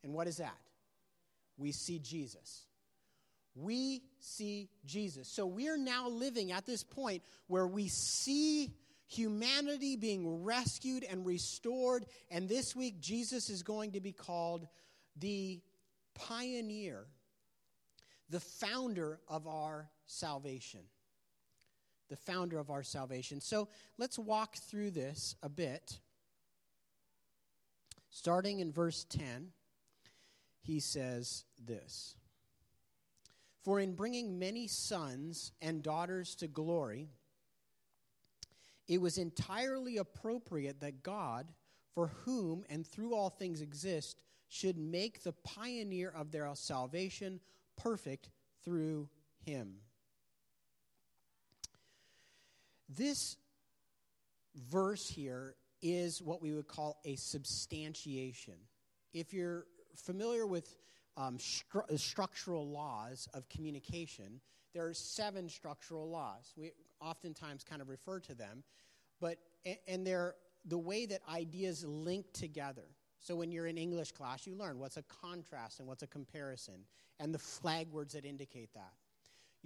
And 0.03 0.13
what 0.13 0.27
is 0.27 0.37
that? 0.37 0.57
We 1.57 1.71
see 1.71 1.99
Jesus. 1.99 2.65
We 3.55 4.03
see 4.19 4.69
Jesus. 4.85 5.27
So 5.27 5.45
we 5.45 5.67
are 5.69 5.77
now 5.77 6.07
living 6.09 6.51
at 6.51 6.65
this 6.65 6.83
point 6.83 7.23
where 7.47 7.67
we 7.67 7.87
see 7.87 8.73
humanity 9.07 9.95
being 9.95 10.43
rescued 10.43 11.03
and 11.03 11.25
restored. 11.25 12.05
And 12.29 12.47
this 12.47 12.75
week, 12.75 12.99
Jesus 12.99 13.49
is 13.49 13.63
going 13.63 13.93
to 13.93 14.01
be 14.01 14.11
called 14.11 14.67
the 15.15 15.59
pioneer, 16.13 17.05
the 18.29 18.39
founder 18.39 19.19
of 19.27 19.47
our 19.47 19.89
salvation 20.05 20.81
the 22.09 22.15
founder 22.15 22.57
of 22.59 22.69
our 22.69 22.83
salvation. 22.83 23.41
So 23.41 23.67
let's 23.97 24.17
walk 24.17 24.55
through 24.55 24.91
this 24.91 25.35
a 25.43 25.49
bit. 25.49 25.99
Starting 28.09 28.59
in 28.59 28.71
verse 28.71 29.05
10, 29.09 29.49
he 30.61 30.79
says 30.79 31.45
this 31.63 32.15
For 33.63 33.79
in 33.79 33.93
bringing 33.93 34.39
many 34.39 34.67
sons 34.67 35.51
and 35.61 35.83
daughters 35.83 36.35
to 36.35 36.47
glory, 36.47 37.09
it 38.87 39.01
was 39.01 39.17
entirely 39.17 39.97
appropriate 39.97 40.79
that 40.79 41.03
God, 41.03 41.47
for 41.93 42.07
whom 42.25 42.63
and 42.69 42.85
through 42.85 43.13
all 43.13 43.29
things 43.29 43.61
exist, 43.61 44.21
should 44.49 44.77
make 44.77 45.23
the 45.23 45.33
pioneer 45.33 46.09
of 46.15 46.31
their 46.31 46.49
salvation 46.55 47.39
perfect 47.75 48.29
through 48.63 49.09
him. 49.45 49.75
This 52.89 53.35
verse 54.71 55.07
here 55.07 55.55
is 55.81 56.21
what 56.21 56.41
we 56.41 56.53
would 56.53 56.67
call 56.67 56.99
a 57.05 57.15
substantiation. 57.15 58.55
If 59.13 59.33
you're 59.33 59.65
familiar 59.95 60.45
with 60.45 60.77
um, 61.15 61.37
stru- 61.37 61.99
structural 61.99 62.67
laws 62.69 63.27
of 63.33 63.47
communication, 63.49 64.39
there 64.73 64.85
are 64.85 64.93
seven 64.93 65.49
structural 65.49 66.09
laws. 66.09 66.53
We 66.55 66.71
oftentimes 67.01 67.63
kind 67.63 67.81
of 67.81 67.89
refer 67.89 68.19
to 68.21 68.35
them, 68.35 68.63
but 69.19 69.37
and 69.87 70.05
they're 70.05 70.35
the 70.65 70.77
way 70.77 71.05
that 71.05 71.21
ideas 71.29 71.83
link 71.85 72.25
together. 72.33 72.85
So 73.19 73.35
when 73.35 73.51
you're 73.51 73.67
in 73.67 73.77
English 73.77 74.11
class, 74.11 74.45
you 74.45 74.55
learn 74.55 74.79
what's 74.79 74.97
a 74.97 75.03
contrast 75.03 75.79
and 75.79 75.87
what's 75.87 76.03
a 76.03 76.07
comparison, 76.07 76.85
and 77.19 77.33
the 77.33 77.39
flag 77.39 77.89
words 77.91 78.13
that 78.13 78.25
indicate 78.25 78.73
that 78.73 78.93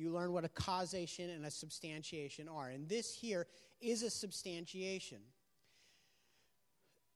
you 0.01 0.11
learn 0.11 0.33
what 0.33 0.43
a 0.43 0.49
causation 0.49 1.29
and 1.29 1.45
a 1.45 1.51
substantiation 1.51 2.47
are. 2.49 2.69
And 2.69 2.89
this 2.89 3.13
here 3.13 3.47
is 3.79 4.03
a 4.03 4.09
substantiation. 4.09 5.19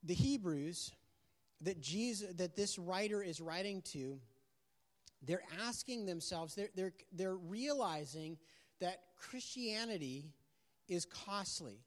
The 0.03 0.13
Hebrews 0.13 0.91
that 1.61 1.81
Jesus 1.81 2.33
that 2.35 2.55
this 2.55 2.77
writer 2.77 3.23
is 3.23 3.41
writing 3.41 3.81
to, 3.93 4.19
they're 5.23 5.43
asking 5.65 6.05
themselves, 6.05 6.53
they're, 6.53 6.69
they're, 6.75 6.93
they're 7.11 7.35
realizing 7.35 8.37
that 8.79 8.99
Christianity 9.17 10.25
is 10.87 11.05
costly. 11.05 11.79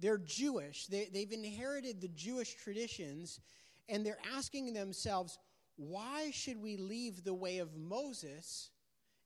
They're 0.00 0.18
Jewish, 0.18 0.86
they, 0.86 1.08
they've 1.12 1.30
inherited 1.30 2.00
the 2.00 2.08
Jewish 2.08 2.54
traditions, 2.54 3.40
and 3.88 4.04
they're 4.04 4.18
asking 4.34 4.72
themselves, 4.72 5.38
why 5.76 6.30
should 6.32 6.60
we 6.60 6.76
leave 6.76 7.22
the 7.22 7.34
way 7.34 7.58
of 7.58 7.76
Moses 7.76 8.70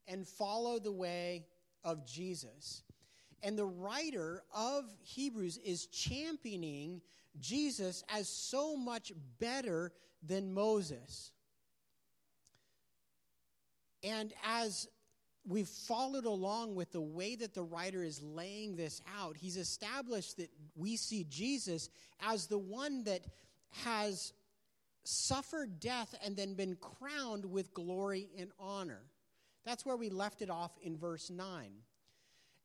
and 0.08 0.26
follow 0.26 0.78
the 0.78 0.92
way 0.92 1.46
of 1.84 2.06
Jesus. 2.06 2.82
And 3.42 3.56
the 3.56 3.66
writer 3.66 4.42
of 4.54 4.84
Hebrews 5.02 5.58
is 5.58 5.86
championing 5.86 7.00
Jesus 7.38 8.02
as 8.08 8.28
so 8.28 8.76
much 8.76 9.12
better 9.38 9.92
than 10.22 10.52
Moses. 10.52 11.30
And 14.02 14.32
as 14.44 14.88
we've 15.46 15.68
followed 15.68 16.24
along 16.24 16.74
with 16.74 16.92
the 16.92 17.00
way 17.00 17.36
that 17.36 17.54
the 17.54 17.62
writer 17.62 18.02
is 18.02 18.22
laying 18.22 18.76
this 18.76 19.00
out, 19.20 19.36
he's 19.36 19.56
established 19.56 20.36
that 20.38 20.50
we 20.76 20.96
see 20.96 21.24
Jesus 21.28 21.90
as 22.20 22.46
the 22.46 22.58
one 22.58 23.04
that 23.04 23.22
has 23.84 24.32
suffered 25.04 25.80
death 25.80 26.14
and 26.24 26.36
then 26.36 26.54
been 26.54 26.76
crowned 26.76 27.44
with 27.44 27.72
glory 27.72 28.28
and 28.38 28.50
honor. 28.58 29.02
That's 29.64 29.84
where 29.84 29.96
we 29.96 30.10
left 30.10 30.42
it 30.42 30.50
off 30.50 30.72
in 30.82 30.96
verse 30.96 31.30
9. 31.30 31.70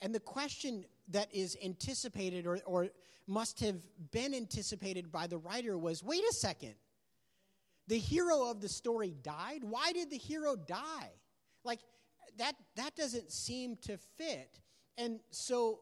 And 0.02 0.14
the 0.14 0.20
question 0.20 0.86
that 1.10 1.34
is 1.34 1.58
anticipated 1.64 2.46
or, 2.46 2.60
or 2.66 2.90
must 3.28 3.60
have 3.62 3.78
been 4.12 4.34
anticipated 4.34 5.12
by 5.12 5.28
the 5.28 5.38
writer 5.38 5.78
was 5.78 6.04
wait 6.04 6.24
a 6.30 6.34
second. 6.34 6.76
The 7.88 7.98
hero 7.98 8.50
of 8.50 8.62
the 8.62 8.70
story 8.70 9.14
died? 9.24 9.64
Why 9.64 9.92
did 9.92 10.10
the 10.10 10.18
hero 10.18 10.56
die? 10.56 11.12
Like, 11.64 11.80
that, 12.38 12.54
that 12.76 12.96
doesn't 12.96 13.32
seem 13.32 13.76
to 13.84 13.98
fit. 13.98 14.60
And 14.98 15.20
so 15.32 15.80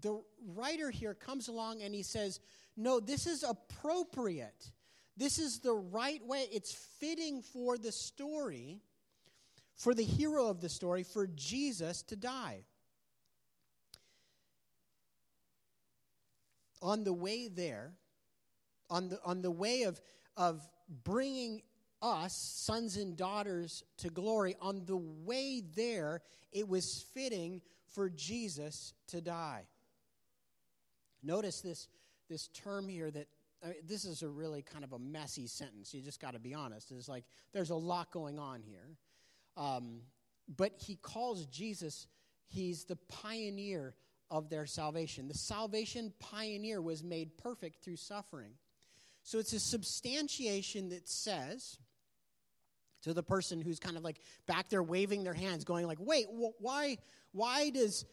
the 0.00 0.22
writer 0.54 0.90
here 0.90 1.14
comes 1.14 1.48
along 1.48 1.82
and 1.82 1.94
he 1.94 2.02
says, 2.02 2.40
No, 2.76 3.00
this 3.00 3.26
is 3.26 3.42
appropriate. 3.42 4.70
This 5.16 5.38
is 5.38 5.58
the 5.58 5.74
right 5.74 6.24
way. 6.24 6.46
It's 6.50 6.72
fitting 6.98 7.42
for 7.42 7.76
the 7.76 7.92
story 7.92 8.80
for 9.82 9.94
the 9.94 10.04
hero 10.04 10.46
of 10.46 10.60
the 10.60 10.68
story, 10.68 11.02
for 11.02 11.26
Jesus 11.26 12.02
to 12.02 12.14
die. 12.14 12.60
On 16.80 17.02
the 17.02 17.12
way 17.12 17.48
there, 17.48 17.90
on 18.88 19.08
the, 19.08 19.18
on 19.24 19.42
the 19.42 19.50
way 19.50 19.82
of, 19.82 20.00
of 20.36 20.62
bringing 21.02 21.62
us, 22.00 22.32
sons 22.32 22.96
and 22.96 23.16
daughters, 23.16 23.82
to 23.96 24.08
glory, 24.08 24.54
on 24.60 24.84
the 24.86 24.98
way 24.98 25.64
there, 25.74 26.22
it 26.52 26.68
was 26.68 27.04
fitting 27.12 27.60
for 27.92 28.08
Jesus 28.08 28.94
to 29.08 29.20
die. 29.20 29.64
Notice 31.24 31.60
this, 31.60 31.88
this 32.28 32.46
term 32.54 32.88
here 32.88 33.10
that 33.10 33.26
I 33.64 33.68
mean, 33.68 33.76
this 33.84 34.04
is 34.04 34.22
a 34.22 34.28
really 34.28 34.62
kind 34.62 34.84
of 34.84 34.92
a 34.92 34.98
messy 35.00 35.48
sentence. 35.48 35.92
You 35.92 36.02
just 36.02 36.20
got 36.20 36.34
to 36.34 36.40
be 36.40 36.54
honest. 36.54 36.92
It's 36.92 37.08
like 37.08 37.24
there's 37.52 37.70
a 37.70 37.76
lot 37.76 38.12
going 38.12 38.38
on 38.38 38.62
here. 38.62 38.96
Um, 39.56 40.00
but 40.56 40.72
he 40.76 40.96
calls 40.96 41.46
Jesus, 41.46 42.06
he's 42.48 42.84
the 42.84 42.96
pioneer 43.08 43.94
of 44.30 44.48
their 44.48 44.66
salvation. 44.66 45.28
The 45.28 45.34
salvation 45.34 46.12
pioneer 46.18 46.80
was 46.80 47.02
made 47.02 47.36
perfect 47.36 47.84
through 47.84 47.96
suffering. 47.96 48.52
So 49.22 49.38
it's 49.38 49.52
a 49.52 49.60
substantiation 49.60 50.88
that 50.88 51.08
says 51.08 51.78
to 53.02 53.12
the 53.12 53.22
person 53.22 53.60
who's 53.60 53.78
kind 53.78 53.96
of 53.96 54.02
like 54.02 54.20
back 54.46 54.68
there 54.68 54.82
waving 54.82 55.24
their 55.24 55.34
hands, 55.34 55.64
going 55.64 55.86
like, 55.86 55.98
wait, 56.00 56.26
wh- 56.26 56.60
why, 56.60 56.96
why 57.32 57.70
does 57.70 58.04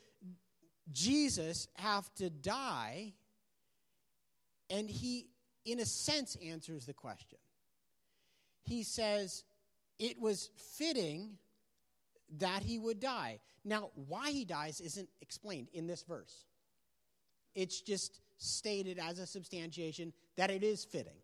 Jesus 0.92 1.68
have 1.76 2.14
to 2.16 2.30
die? 2.30 3.14
And 4.70 4.90
he, 4.90 5.30
in 5.66 5.80
a 5.80 5.86
sense, 5.86 6.38
answers 6.46 6.86
the 6.86 6.94
question. 6.94 7.40
He 8.64 8.84
says, 8.84 9.44
it 10.00 10.20
was 10.20 10.50
fitting 10.78 11.38
that 12.38 12.64
he 12.64 12.80
would 12.80 13.00
die. 13.00 13.40
Now, 13.66 13.90
why 14.08 14.32
he 14.32 14.46
dies 14.46 14.80
isn't 14.80 15.10
explained 15.22 15.68
in 15.74 15.88
this 15.88 16.04
verse. 16.04 16.46
It's 17.56 17.82
just 17.82 18.22
stated 18.38 19.00
as 19.00 19.20
a 19.20 19.28
substantiation 19.28 20.14
that 20.38 20.50
it 20.50 20.64
is 20.64 20.86
fitting. 20.86 21.18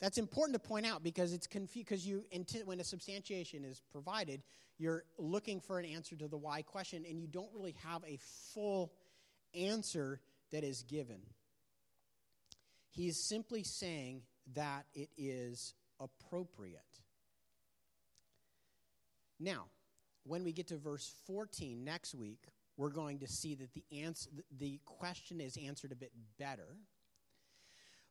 That's 0.00 0.18
important 0.18 0.62
to 0.62 0.68
point 0.68 0.86
out 0.86 1.02
because 1.02 1.32
it's 1.32 1.46
confused 1.46 1.88
because 1.88 2.06
you 2.06 2.24
when 2.64 2.78
a 2.78 2.84
substantiation 2.84 3.64
is 3.64 3.82
provided, 3.90 4.42
you're 4.78 5.04
looking 5.16 5.60
for 5.60 5.78
an 5.78 5.84
answer 5.84 6.14
to 6.16 6.28
the 6.28 6.36
why 6.36 6.62
question 6.62 7.04
and 7.08 7.18
you 7.18 7.26
don't 7.26 7.50
really 7.52 7.74
have 7.84 8.04
a 8.04 8.18
full 8.54 8.92
answer 9.54 10.20
that 10.52 10.62
is 10.62 10.82
given. 10.82 11.20
He 12.90 13.08
is 13.08 13.28
simply 13.28 13.64
saying 13.64 14.22
that 14.54 14.86
it 14.94 15.08
is 15.16 15.74
appropriate. 16.00 16.82
Now, 19.40 19.66
when 20.24 20.44
we 20.44 20.52
get 20.52 20.68
to 20.68 20.76
verse 20.76 21.12
14 21.26 21.84
next 21.84 22.14
week, 22.14 22.44
we're 22.76 22.90
going 22.90 23.18
to 23.20 23.26
see 23.26 23.54
that 23.56 23.72
the, 23.74 23.84
answer, 23.92 24.30
the 24.58 24.80
question 24.84 25.40
is 25.40 25.56
answered 25.56 25.92
a 25.92 25.96
bit 25.96 26.12
better. 26.38 26.76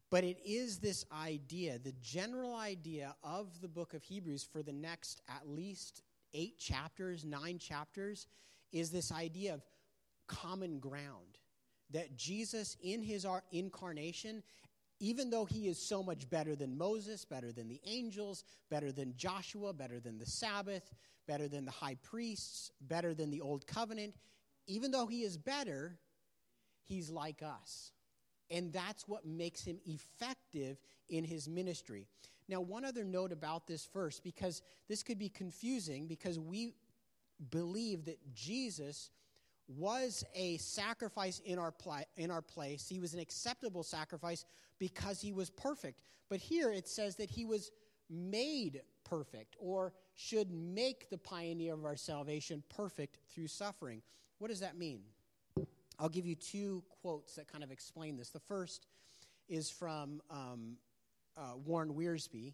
But 0.10 0.24
it 0.24 0.38
is 0.46 0.80
this 0.80 1.06
idea, 1.12 1.80
the 1.80 1.94
general 2.02 2.56
idea 2.56 3.16
of 3.24 3.62
the 3.62 3.68
book 3.68 3.94
of 3.94 4.04
Hebrews 4.04 4.48
for 4.52 4.64
the 4.64 4.74
next 4.74 5.22
at 5.30 5.48
least 5.48 6.02
eight 6.34 6.58
chapters, 6.58 7.26
nine 7.26 7.60
chapters, 7.60 8.28
is 8.72 8.90
this 8.90 9.12
idea 9.12 9.54
of 9.54 9.62
common 10.28 10.80
ground. 10.80 11.40
That 11.92 12.18
Jesus, 12.18 12.76
in 12.82 13.02
his 13.02 13.26
incarnation, 13.52 14.44
even 15.00 15.30
though 15.30 15.46
he 15.46 15.68
is 15.68 15.78
so 15.78 16.02
much 16.02 16.30
better 16.30 16.56
than 16.56 16.78
Moses, 16.78 17.26
better 17.26 17.52
than 17.52 17.68
the 17.68 17.82
angels, 17.86 18.44
better 18.70 18.92
than 18.92 19.16
Joshua, 19.16 19.74
better 19.74 20.00
than 20.00 20.18
the 20.18 20.26
Sabbath, 20.26 20.94
better 21.28 21.48
than 21.48 21.66
the 21.66 21.72
high 21.72 21.98
priests, 22.04 22.72
better 22.82 23.14
than 23.14 23.30
the 23.30 23.42
old 23.42 23.68
covenant, 23.68 24.16
even 24.68 24.92
though 24.92 25.08
he 25.08 25.24
is 25.24 25.38
better, 25.38 25.98
he's 26.84 27.10
like 27.10 27.42
us. 27.42 27.92
And 28.50 28.72
that's 28.72 29.08
what 29.08 29.26
makes 29.26 29.64
him 29.64 29.80
effective 29.86 30.78
in 31.10 31.24
his 31.24 31.48
ministry. 31.48 32.08
Now, 32.48 32.62
one 32.62 32.86
other 32.86 33.04
note 33.04 33.34
about 33.34 33.68
this 33.68 33.88
verse, 33.94 34.20
because 34.20 34.62
this 34.88 35.04
could 35.04 35.20
be 35.20 35.30
confusing, 35.30 36.08
because 36.08 36.40
we 36.40 36.74
believe 37.50 38.06
that 38.06 38.34
Jesus 38.34 39.12
was 39.68 40.24
a 40.34 40.58
sacrifice 40.58 41.42
in 41.46 41.60
our, 41.60 41.72
pl- 41.72 42.06
in 42.16 42.32
our 42.32 42.42
place. 42.42 42.88
He 42.88 43.00
was 43.00 43.14
an 43.14 43.20
acceptable 43.20 43.84
sacrifice 43.84 44.46
because 44.80 45.22
he 45.22 45.34
was 45.34 45.50
perfect. 45.50 46.00
But 46.30 46.40
here 46.40 46.72
it 46.72 46.88
says 46.88 47.16
that 47.18 47.30
he 47.30 47.46
was 47.46 47.72
made 48.10 48.82
perfect, 49.04 49.56
or 49.60 49.94
should 50.16 50.52
make 50.52 51.10
the 51.10 51.18
pioneer 51.18 51.74
of 51.74 51.86
our 51.86 51.96
salvation 51.96 52.64
perfect 52.70 53.18
through 53.30 53.48
suffering. 53.48 54.02
What 54.40 54.50
does 54.50 54.60
that 54.60 54.78
mean? 54.78 55.02
I'll 56.00 56.10
give 56.10 56.26
you 56.26 56.36
two 56.36 56.84
quotes 57.02 57.36
that 57.36 57.52
kind 57.52 57.64
of 57.64 57.72
explain 57.72 58.18
this. 58.18 58.30
The 58.30 58.40
first 58.40 58.88
is 59.50 59.70
from 59.70 60.22
um, 60.30 60.78
uh, 61.36 61.56
Warren 61.66 61.94
Wiersbe. 61.94 62.54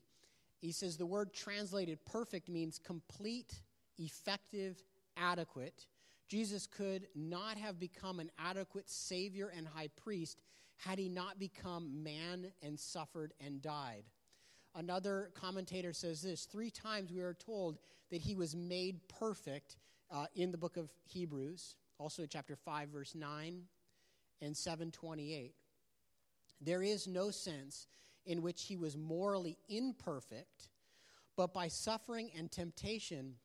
He 0.59 0.71
says 0.71 0.95
the 0.95 1.05
word 1.05 1.33
translated 1.33 1.99
perfect 2.05 2.49
means 2.49 2.79
complete, 2.79 3.53
effective, 3.97 4.81
adequate. 5.17 5.85
Jesus 6.33 6.65
could 6.65 7.05
not 7.13 7.57
have 7.57 7.79
become 7.79 8.19
an 8.19 8.31
adequate 8.39 8.89
Savior 8.89 9.51
and 9.55 9.67
High 9.67 9.89
Priest 9.95 10.39
had 10.77 10.97
he 10.97 11.07
not 11.07 11.37
become 11.37 12.01
man 12.01 12.51
and 12.63 12.79
suffered 12.79 13.35
and 13.39 13.61
died. 13.61 14.05
Another 14.73 15.29
commentator 15.35 15.93
says 15.93 16.23
this 16.23 16.45
three 16.45 16.71
times 16.71 17.11
we 17.11 17.21
are 17.21 17.35
told 17.35 17.77
that 18.09 18.19
he 18.19 18.33
was 18.33 18.55
made 18.55 19.07
perfect 19.19 19.77
uh, 20.09 20.25
in 20.33 20.51
the 20.51 20.57
book 20.57 20.75
of 20.75 20.89
Hebrews 21.05 21.75
also 21.99 22.25
chapter 22.25 22.55
5 22.55 22.89
verse 22.89 23.13
9 23.13 23.61
and 24.41 24.57
728 24.57 25.53
there 26.59 26.81
is 26.81 27.05
no 27.05 27.29
sense 27.29 27.85
in 28.25 28.41
which 28.41 28.63
he 28.63 28.75
was 28.75 28.97
morally 28.97 29.59
imperfect 29.69 30.69
but 31.37 31.53
by 31.53 31.67
suffering 31.67 32.31
and 32.35 32.51
temptation 32.51 33.35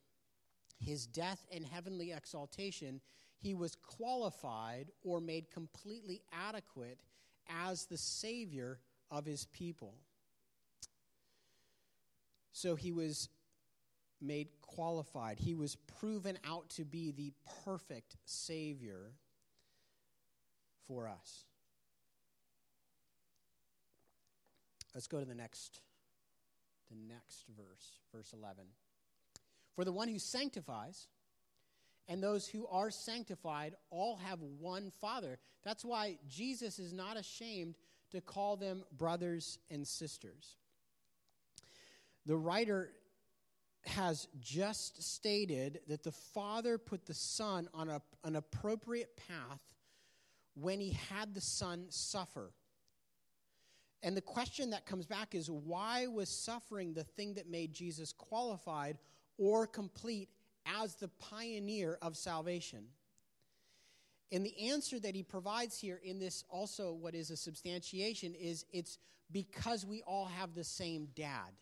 his 0.78 1.06
death 1.06 1.47
and 1.52 1.64
heavenly 1.64 2.12
exaltation 2.12 3.00
he 3.40 3.54
was 3.54 3.76
qualified 3.76 4.90
or 5.04 5.20
made 5.20 5.50
completely 5.50 6.23
adequate 6.32 6.99
as 7.49 7.87
the 7.87 7.99
savior 7.99 8.78
of 9.11 9.25
his 9.25 9.47
people 9.47 9.94
so 12.52 12.75
he 12.75 12.90
was 12.92 13.28
made 14.20 14.49
qualified. 14.62 15.38
He 15.38 15.54
was 15.54 15.76
proven 16.00 16.38
out 16.44 16.68
to 16.70 16.85
be 16.85 17.12
the 17.12 17.32
perfect 17.64 18.16
Savior 18.25 19.12
for 20.87 21.06
us. 21.06 21.44
Let's 24.94 25.06
go 25.06 25.20
to 25.20 25.25
the 25.25 25.35
next 25.35 25.80
the 26.90 26.97
next 26.97 27.44
verse, 27.54 28.00
verse 28.14 28.32
11. 28.32 28.64
For 29.78 29.84
the 29.84 29.93
one 29.93 30.08
who 30.08 30.19
sanctifies 30.19 31.06
and 32.08 32.21
those 32.21 32.49
who 32.49 32.67
are 32.67 32.91
sanctified 32.91 33.76
all 33.91 34.17
have 34.17 34.41
one 34.58 34.91
Father. 35.00 35.38
That's 35.62 35.84
why 35.84 36.19
Jesus 36.28 36.80
is 36.80 36.93
not 36.93 37.17
ashamed 37.17 37.76
to 38.10 38.21
call 38.21 38.56
them 38.56 38.82
brothers 38.97 39.60
and 39.71 39.86
sisters. 39.86 40.56
The 42.26 42.36
writer 42.36 42.91
has 43.86 44.26
just 44.41 45.00
stated 45.00 45.78
that 45.86 46.02
the 46.02 46.10
Father 46.10 46.76
put 46.76 47.06
the 47.06 47.14
Son 47.14 47.69
on 47.73 47.88
a, 47.88 48.02
an 48.25 48.34
appropriate 48.34 49.17
path 49.28 49.62
when 50.54 50.80
he 50.80 50.99
had 51.08 51.34
the 51.34 51.41
Son 51.41 51.86
suffer. 51.88 52.50
And 54.02 54.17
the 54.17 54.23
question 54.23 54.71
that 54.71 54.86
comes 54.86 55.06
back 55.06 55.36
is 55.36 55.49
why 55.49 56.08
was 56.08 56.28
suffering 56.28 56.95
the 56.95 57.04
thing 57.04 57.34
that 57.34 57.49
made 57.49 57.73
Jesus 57.73 58.12
qualified 58.12 58.99
or 59.38 59.66
complete 59.66 60.28
as 60.66 60.96
the 60.96 61.08
pioneer 61.08 61.98
of 62.02 62.16
salvation? 62.16 62.84
And 64.30 64.44
the 64.44 64.68
answer 64.70 65.00
that 65.00 65.14
he 65.14 65.22
provides 65.22 65.80
here 65.80 66.00
in 66.02 66.18
this 66.18 66.44
also 66.50 66.92
what 66.92 67.14
is 67.14 67.30
a 67.30 67.36
substantiation 67.36 68.34
is 68.34 68.66
it's 68.72 68.98
because 69.32 69.86
we 69.86 70.02
all 70.02 70.26
have 70.26 70.54
the 70.54 70.64
same 70.64 71.08
dad. 71.14 71.52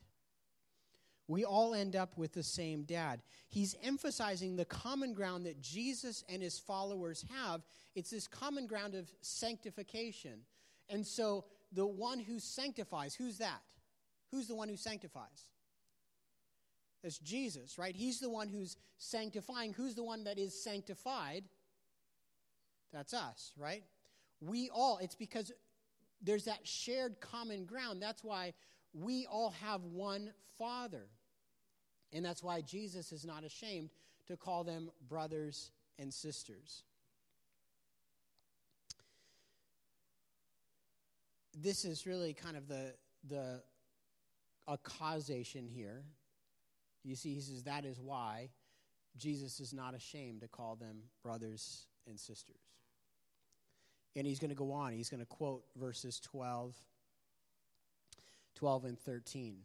We 1.28 1.44
all 1.44 1.74
end 1.74 1.96
up 1.96 2.16
with 2.16 2.32
the 2.32 2.42
same 2.42 2.84
dad. 2.84 3.20
He's 3.48 3.74
emphasizing 3.82 4.54
the 4.54 4.64
common 4.64 5.12
ground 5.12 5.46
that 5.46 5.60
Jesus 5.60 6.24
and 6.28 6.40
his 6.40 6.58
followers 6.58 7.24
have. 7.34 7.62
It's 7.94 8.10
this 8.10 8.28
common 8.28 8.66
ground 8.66 8.94
of 8.94 9.10
sanctification. 9.22 10.40
And 10.88 11.04
so 11.04 11.44
the 11.72 11.86
one 11.86 12.20
who 12.20 12.38
sanctifies, 12.38 13.14
who's 13.14 13.38
that? 13.38 13.60
Who's 14.30 14.46
the 14.46 14.54
one 14.54 14.68
who 14.68 14.76
sanctifies? 14.76 15.46
That's 17.06 17.18
Jesus, 17.18 17.78
right? 17.78 17.94
He's 17.94 18.18
the 18.18 18.28
one 18.28 18.48
who's 18.48 18.76
sanctifying. 18.98 19.72
Who's 19.72 19.94
the 19.94 20.02
one 20.02 20.24
that 20.24 20.40
is 20.40 20.60
sanctified? 20.60 21.44
That's 22.92 23.14
us, 23.14 23.52
right? 23.56 23.84
We 24.40 24.70
all, 24.70 24.98
it's 25.00 25.14
because 25.14 25.52
there's 26.20 26.46
that 26.46 26.66
shared 26.66 27.20
common 27.20 27.64
ground. 27.64 28.02
That's 28.02 28.24
why 28.24 28.54
we 28.92 29.24
all 29.30 29.54
have 29.62 29.84
one 29.84 30.32
Father. 30.58 31.06
And 32.12 32.24
that's 32.24 32.42
why 32.42 32.60
Jesus 32.60 33.12
is 33.12 33.24
not 33.24 33.44
ashamed 33.44 33.90
to 34.26 34.36
call 34.36 34.64
them 34.64 34.90
brothers 35.08 35.70
and 36.00 36.12
sisters. 36.12 36.82
This 41.56 41.84
is 41.84 42.04
really 42.04 42.32
kind 42.32 42.56
of 42.56 42.66
the, 42.66 42.94
the 43.28 43.62
a 44.66 44.76
causation 44.76 45.68
here. 45.68 46.02
You 47.06 47.14
see, 47.14 47.34
he 47.34 47.40
says 47.40 47.62
that 47.62 47.84
is 47.84 48.00
why 48.00 48.50
Jesus 49.16 49.60
is 49.60 49.72
not 49.72 49.94
ashamed 49.94 50.40
to 50.40 50.48
call 50.48 50.74
them 50.74 50.98
brothers 51.22 51.86
and 52.08 52.18
sisters. 52.18 52.60
And 54.16 54.26
he's 54.26 54.40
going 54.40 54.50
to 54.50 54.56
go 54.56 54.72
on. 54.72 54.92
He's 54.92 55.08
going 55.08 55.20
to 55.20 55.26
quote 55.26 55.62
verses 55.76 56.18
12, 56.20 56.74
12 58.56 58.84
and 58.86 58.98
13 58.98 59.58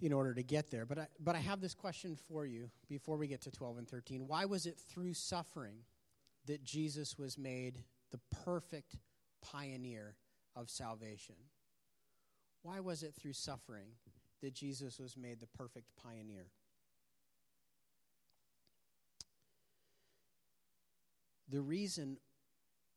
in 0.00 0.12
order 0.12 0.32
to 0.32 0.42
get 0.42 0.70
there. 0.70 0.86
But 0.86 0.98
I, 0.98 1.06
but 1.18 1.34
I 1.34 1.38
have 1.38 1.60
this 1.60 1.74
question 1.74 2.16
for 2.28 2.46
you 2.46 2.70
before 2.88 3.16
we 3.16 3.26
get 3.26 3.40
to 3.42 3.50
12 3.50 3.78
and 3.78 3.88
13. 3.88 4.28
Why 4.28 4.44
was 4.44 4.66
it 4.66 4.78
through 4.78 5.14
suffering 5.14 5.76
that 6.46 6.62
Jesus 6.62 7.18
was 7.18 7.36
made 7.36 7.78
the 8.10 8.20
perfect 8.44 8.96
pioneer 9.40 10.14
of 10.54 10.70
salvation? 10.70 11.36
Why 12.62 12.78
was 12.80 13.02
it 13.02 13.14
through 13.14 13.32
suffering 13.32 13.88
that 14.42 14.54
Jesus 14.54 14.98
was 14.98 15.16
made 15.16 15.40
the 15.40 15.46
perfect 15.46 15.86
pioneer? 16.02 16.46
The 21.48 21.60
reason 21.60 22.18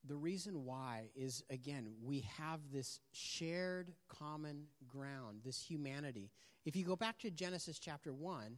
the 0.08 0.16
reason 0.16 0.66
why 0.66 1.10
is 1.16 1.44
again 1.50 1.92
we 2.04 2.28
have 2.38 2.60
this 2.72 3.00
shared 3.12 3.92
common 4.08 4.66
ground 4.88 5.42
this 5.44 5.60
humanity 5.60 6.30
if 6.66 6.76
you 6.76 6.84
go 6.84 6.96
back 6.96 7.20
to 7.20 7.30
Genesis 7.30 7.78
chapter 7.78 8.12
1, 8.12 8.58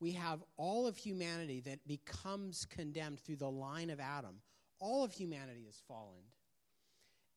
we 0.00 0.12
have 0.12 0.42
all 0.56 0.86
of 0.86 0.96
humanity 0.96 1.60
that 1.60 1.86
becomes 1.86 2.66
condemned 2.66 3.20
through 3.20 3.36
the 3.36 3.50
line 3.50 3.88
of 3.88 4.00
Adam. 4.00 4.40
All 4.80 5.04
of 5.04 5.12
humanity 5.12 5.64
has 5.66 5.80
fallen. 5.88 6.22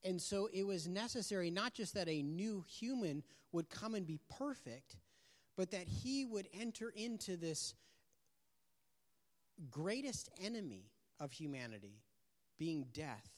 And 0.02 0.20
so 0.20 0.48
it 0.52 0.62
was 0.62 0.88
necessary 0.88 1.50
not 1.50 1.74
just 1.74 1.94
that 1.94 2.08
a 2.08 2.22
new 2.22 2.64
human 2.66 3.22
would 3.52 3.68
come 3.68 3.94
and 3.94 4.06
be 4.06 4.18
perfect, 4.38 4.96
but 5.56 5.72
that 5.72 5.86
he 5.86 6.24
would 6.24 6.48
enter 6.58 6.90
into 6.94 7.36
this 7.36 7.74
greatest 9.70 10.30
enemy 10.42 10.86
of 11.18 11.32
humanity, 11.32 12.00
being 12.58 12.86
death, 12.94 13.28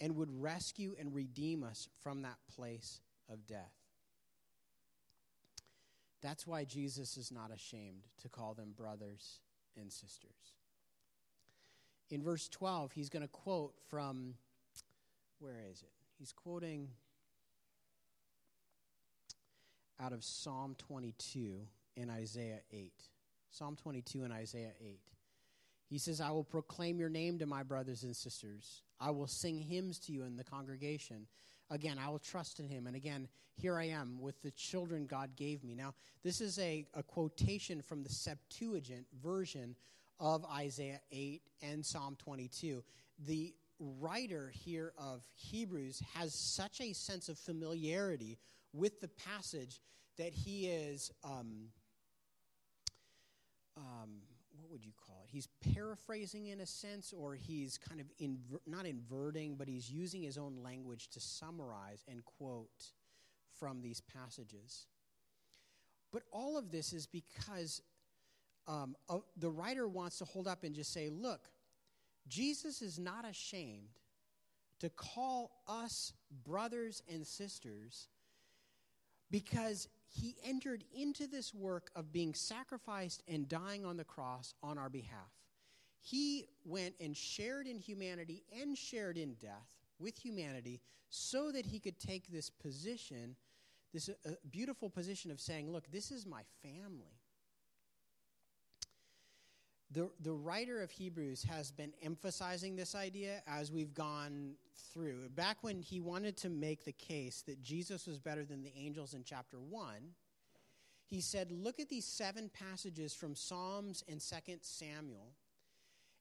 and 0.00 0.16
would 0.16 0.30
rescue 0.42 0.96
and 0.98 1.14
redeem 1.14 1.62
us 1.62 1.88
from 2.02 2.22
that 2.22 2.38
place 2.52 3.00
of 3.28 3.46
death. 3.46 3.74
That's 6.22 6.46
why 6.46 6.64
Jesus 6.64 7.16
is 7.16 7.30
not 7.30 7.52
ashamed 7.52 8.08
to 8.22 8.28
call 8.28 8.54
them 8.54 8.74
brothers 8.76 9.40
and 9.76 9.92
sisters. 9.92 10.54
In 12.10 12.22
verse 12.22 12.48
12, 12.48 12.92
he's 12.92 13.08
going 13.08 13.22
to 13.22 13.28
quote 13.28 13.74
from, 13.88 14.34
where 15.40 15.64
is 15.70 15.82
it? 15.82 15.90
He's 16.18 16.32
quoting 16.32 16.88
out 19.98 20.12
of 20.12 20.22
Psalm 20.22 20.76
22 20.78 21.60
in 21.96 22.10
Isaiah 22.10 22.60
8. 22.70 22.92
Psalm 23.50 23.76
22 23.76 24.22
and 24.22 24.32
Isaiah 24.32 24.72
8. 24.80 25.00
He 25.88 25.98
says, 25.98 26.20
I 26.20 26.30
will 26.30 26.44
proclaim 26.44 27.00
your 27.00 27.08
name 27.08 27.38
to 27.40 27.46
my 27.46 27.62
brothers 27.62 28.04
and 28.04 28.14
sisters. 28.14 28.82
I 29.00 29.10
will 29.10 29.26
sing 29.26 29.58
hymns 29.58 29.98
to 30.00 30.12
you 30.12 30.22
in 30.22 30.36
the 30.36 30.44
congregation. 30.44 31.26
Again, 31.70 31.98
I 31.98 32.08
will 32.10 32.20
trust 32.20 32.60
in 32.60 32.68
him. 32.68 32.86
And 32.86 32.94
again, 32.94 33.26
here 33.56 33.76
I 33.76 33.88
am 33.88 34.20
with 34.20 34.40
the 34.42 34.52
children 34.52 35.06
God 35.06 35.36
gave 35.36 35.64
me. 35.64 35.74
Now, 35.74 35.94
this 36.22 36.40
is 36.40 36.58
a, 36.58 36.86
a 36.94 37.02
quotation 37.02 37.82
from 37.82 38.02
the 38.02 38.08
Septuagint 38.08 39.06
version 39.22 39.74
of 40.20 40.44
Isaiah 40.44 41.00
8 41.10 41.42
and 41.62 41.84
Psalm 41.84 42.16
22. 42.22 42.84
The 43.26 43.54
writer 43.80 44.52
here 44.54 44.92
of 44.98 45.22
Hebrews 45.34 46.02
has 46.14 46.34
such 46.34 46.80
a 46.80 46.92
sense 46.92 47.28
of 47.28 47.38
familiarity 47.38 48.38
with 48.72 49.00
the 49.00 49.08
passage 49.08 49.80
that 50.18 50.34
he 50.34 50.66
is. 50.66 51.10
Um, 51.24 51.70
um, 53.76 54.20
what 54.58 54.70
would 54.70 54.84
you 54.84 54.92
call 55.06 55.22
it? 55.24 55.30
He's 55.32 55.48
paraphrasing 55.74 56.48
in 56.48 56.60
a 56.60 56.66
sense, 56.66 57.14
or 57.16 57.34
he's 57.34 57.78
kind 57.78 58.00
of 58.00 58.06
inver- 58.20 58.60
not 58.66 58.84
inverting, 58.84 59.56
but 59.56 59.66
he's 59.66 59.90
using 59.90 60.22
his 60.22 60.36
own 60.36 60.56
language 60.62 61.08
to 61.10 61.20
summarize 61.20 62.04
and 62.08 62.22
quote 62.24 62.92
from 63.58 63.80
these 63.80 64.00
passages. 64.00 64.86
But 66.12 66.22
all 66.30 66.58
of 66.58 66.70
this 66.70 66.92
is 66.92 67.06
because 67.06 67.82
um, 68.66 68.96
uh, 69.08 69.18
the 69.36 69.50
writer 69.50 69.88
wants 69.88 70.18
to 70.18 70.24
hold 70.24 70.46
up 70.46 70.64
and 70.64 70.74
just 70.74 70.92
say, 70.92 71.08
look, 71.08 71.40
Jesus 72.30 72.80
is 72.80 72.98
not 72.98 73.28
ashamed 73.28 73.98
to 74.78 74.88
call 74.88 75.50
us 75.68 76.14
brothers 76.44 77.02
and 77.12 77.26
sisters 77.26 78.08
because 79.30 79.88
he 80.08 80.36
entered 80.44 80.84
into 80.94 81.26
this 81.26 81.52
work 81.52 81.90
of 81.94 82.12
being 82.12 82.34
sacrificed 82.34 83.22
and 83.28 83.48
dying 83.48 83.84
on 83.84 83.96
the 83.96 84.04
cross 84.04 84.54
on 84.62 84.78
our 84.78 84.88
behalf. 84.88 85.30
He 86.00 86.46
went 86.64 86.94
and 87.00 87.16
shared 87.16 87.66
in 87.66 87.78
humanity 87.78 88.42
and 88.60 88.76
shared 88.78 89.18
in 89.18 89.34
death 89.34 89.76
with 89.98 90.16
humanity 90.16 90.80
so 91.10 91.52
that 91.52 91.66
he 91.66 91.78
could 91.78 91.98
take 91.98 92.28
this 92.28 92.48
position, 92.48 93.36
this 93.92 94.08
uh, 94.08 94.30
beautiful 94.50 94.88
position 94.88 95.30
of 95.30 95.40
saying, 95.40 95.70
Look, 95.70 95.90
this 95.90 96.10
is 96.10 96.24
my 96.24 96.42
family. 96.62 97.19
The, 99.92 100.08
the 100.20 100.32
writer 100.32 100.82
of 100.82 100.90
Hebrews 100.90 101.42
has 101.44 101.72
been 101.72 101.92
emphasizing 102.02 102.76
this 102.76 102.94
idea 102.94 103.42
as 103.46 103.72
we've 103.72 103.92
gone 103.92 104.54
through. 104.92 105.30
Back 105.30 105.58
when 105.62 105.80
he 105.80 106.00
wanted 106.00 106.36
to 106.38 106.48
make 106.48 106.84
the 106.84 106.92
case 106.92 107.42
that 107.48 107.60
Jesus 107.60 108.06
was 108.06 108.20
better 108.20 108.44
than 108.44 108.62
the 108.62 108.72
angels 108.76 109.14
in 109.14 109.24
chapter 109.24 109.58
1, 109.58 109.94
he 111.06 111.20
said, 111.20 111.50
Look 111.50 111.80
at 111.80 111.88
these 111.88 112.04
seven 112.04 112.50
passages 112.54 113.14
from 113.14 113.34
Psalms 113.34 114.04
and 114.08 114.20
2 114.20 114.58
Samuel. 114.62 115.34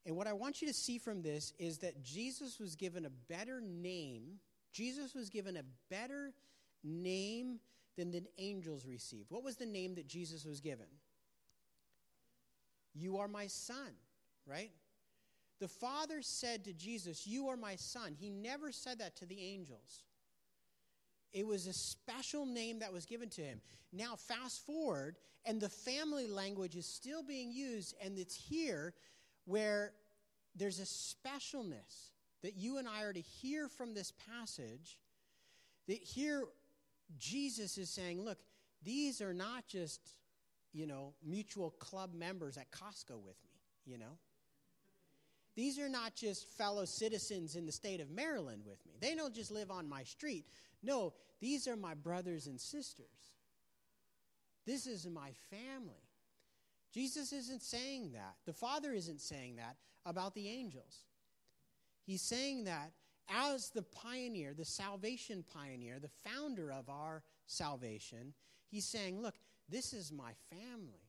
And 0.06 0.16
what 0.16 0.26
I 0.26 0.34
want 0.34 0.62
you 0.62 0.68
to 0.68 0.74
see 0.74 0.98
from 0.98 1.22
this 1.22 1.54
is 1.60 1.78
that 1.80 2.04
Jesus 2.04 2.60
was 2.60 2.76
given 2.76 3.06
a 3.06 3.12
better 3.32 3.62
name. 3.62 4.40
Jesus 4.72 5.14
was 5.14 5.30
given 5.30 5.58
a 5.58 5.64
better 5.92 6.34
name 6.84 7.60
than 7.98 8.12
the 8.12 8.24
angels 8.40 8.88
received. 8.88 9.30
What 9.30 9.44
was 9.44 9.58
the 9.58 9.66
name 9.66 9.94
that 9.96 10.08
Jesus 10.08 10.44
was 10.44 10.60
given? 10.60 10.88
You 12.94 13.18
are 13.18 13.28
my 13.28 13.48
son, 13.48 13.92
right? 14.46 14.72
The 15.60 15.68
Father 15.68 16.22
said 16.22 16.64
to 16.66 16.74
Jesus, 16.74 17.28
You 17.28 17.50
are 17.50 17.58
my 17.58 17.76
son. 17.76 18.16
He 18.18 18.30
never 18.30 18.72
said 18.72 19.00
that 19.00 19.18
to 19.18 19.26
the 19.26 19.42
angels. 19.42 20.04
It 21.32 21.46
was 21.46 21.68
a 21.68 21.74
special 21.74 22.46
name 22.46 22.80
that 22.80 22.92
was 22.92 23.06
given 23.06 23.30
to 23.30 23.42
him. 23.42 23.62
Now, 23.94 24.16
fast 24.16 24.66
forward, 24.66 25.18
and 25.46 25.62
the 25.62 25.70
family 25.70 26.28
language 26.28 26.76
is 26.76 26.86
still 26.86 27.22
being 27.22 27.52
used, 27.52 27.96
and 28.04 28.18
it's 28.18 28.36
here 28.36 28.94
where 29.46 29.94
there's 30.56 30.80
a 30.80 30.84
specialness 30.84 32.12
that 32.42 32.56
you 32.56 32.78
and 32.78 32.88
I 32.88 33.04
are 33.04 33.14
to 33.14 33.22
hear 33.22 33.68
from 33.68 33.94
this 33.94 34.12
passage. 34.12 34.98
That 35.88 35.98
here, 35.98 36.46
Jesus 37.18 37.78
is 37.78 37.90
saying, 37.90 38.24
Look, 38.24 38.40
these 38.84 39.22
are 39.22 39.34
not 39.34 39.68
just 39.68 40.14
you 40.74 40.88
know, 40.88 41.14
mutual 41.26 41.72
club 41.72 42.14
members 42.14 42.58
at 42.58 42.72
Costco 42.72 43.18
with 43.26 43.38
me, 43.44 43.62
you 43.86 43.98
know. 43.98 44.18
These 45.56 45.80
are 45.80 45.90
not 45.90 46.16
just 46.16 46.48
fellow 46.48 46.86
citizens 46.86 47.56
in 47.56 47.66
the 47.66 47.72
state 47.72 48.00
of 48.00 48.10
Maryland 48.10 48.62
with 48.66 48.86
me. 48.86 48.94
They 49.02 49.16
don't 49.16 49.34
just 49.34 49.52
live 49.52 49.72
on 49.72 49.90
my 49.90 50.04
street. 50.04 50.46
No, 50.84 51.14
these 51.42 51.68
are 51.68 51.76
my 51.76 51.96
brothers 51.96 52.48
and 52.48 52.60
sisters. 52.60 53.08
This 54.66 54.88
is 54.88 55.08
my 55.08 55.32
family. 55.50 56.08
Jesus 56.94 57.34
isn't 57.34 57.62
saying 57.62 58.12
that. 58.14 58.36
The 58.46 58.54
Father 58.54 58.94
isn't 58.94 59.22
saying 59.22 59.58
that 59.58 59.76
about 60.06 60.34
the 60.34 60.48
angels. 60.48 61.06
He's 62.06 62.22
saying 62.22 62.64
that 62.66 62.92
as 63.30 63.70
the 63.70 63.84
pioneer, 63.84 64.54
the 64.54 64.66
salvation 64.66 65.44
pioneer, 65.54 66.00
the 66.00 66.10
founder 66.30 66.72
of 66.72 66.90
our 66.90 67.24
salvation, 67.46 68.34
he's 68.70 68.86
saying, 68.86 69.22
look, 69.22 69.36
this 69.70 69.94
is 69.94 70.12
my 70.12 70.32
family. 70.50 71.04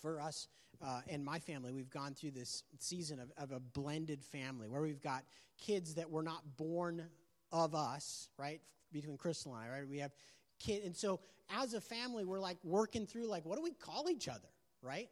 For 0.00 0.20
us 0.20 0.46
uh, 0.84 1.00
and 1.08 1.24
my 1.24 1.38
family, 1.38 1.72
we've 1.72 1.90
gone 1.90 2.14
through 2.14 2.30
this 2.30 2.62
season 2.78 3.18
of, 3.18 3.32
of 3.36 3.50
a 3.50 3.60
blended 3.60 4.22
family 4.22 4.68
where 4.68 4.80
we've 4.80 5.02
got 5.02 5.24
kids 5.58 5.94
that 5.94 6.08
were 6.08 6.22
not 6.22 6.56
born 6.56 7.04
of 7.50 7.74
us, 7.74 8.28
right? 8.38 8.60
Between 8.92 9.16
Crystal 9.16 9.54
and 9.54 9.64
I, 9.64 9.78
right? 9.78 9.88
We 9.88 9.98
have 9.98 10.12
kids. 10.60 10.86
And 10.86 10.96
so 10.96 11.20
as 11.50 11.74
a 11.74 11.80
family, 11.80 12.24
we're 12.24 12.40
like 12.40 12.58
working 12.62 13.06
through, 13.06 13.26
like, 13.26 13.44
what 13.44 13.56
do 13.56 13.62
we 13.62 13.72
call 13.72 14.08
each 14.08 14.28
other, 14.28 14.48
right? 14.82 15.08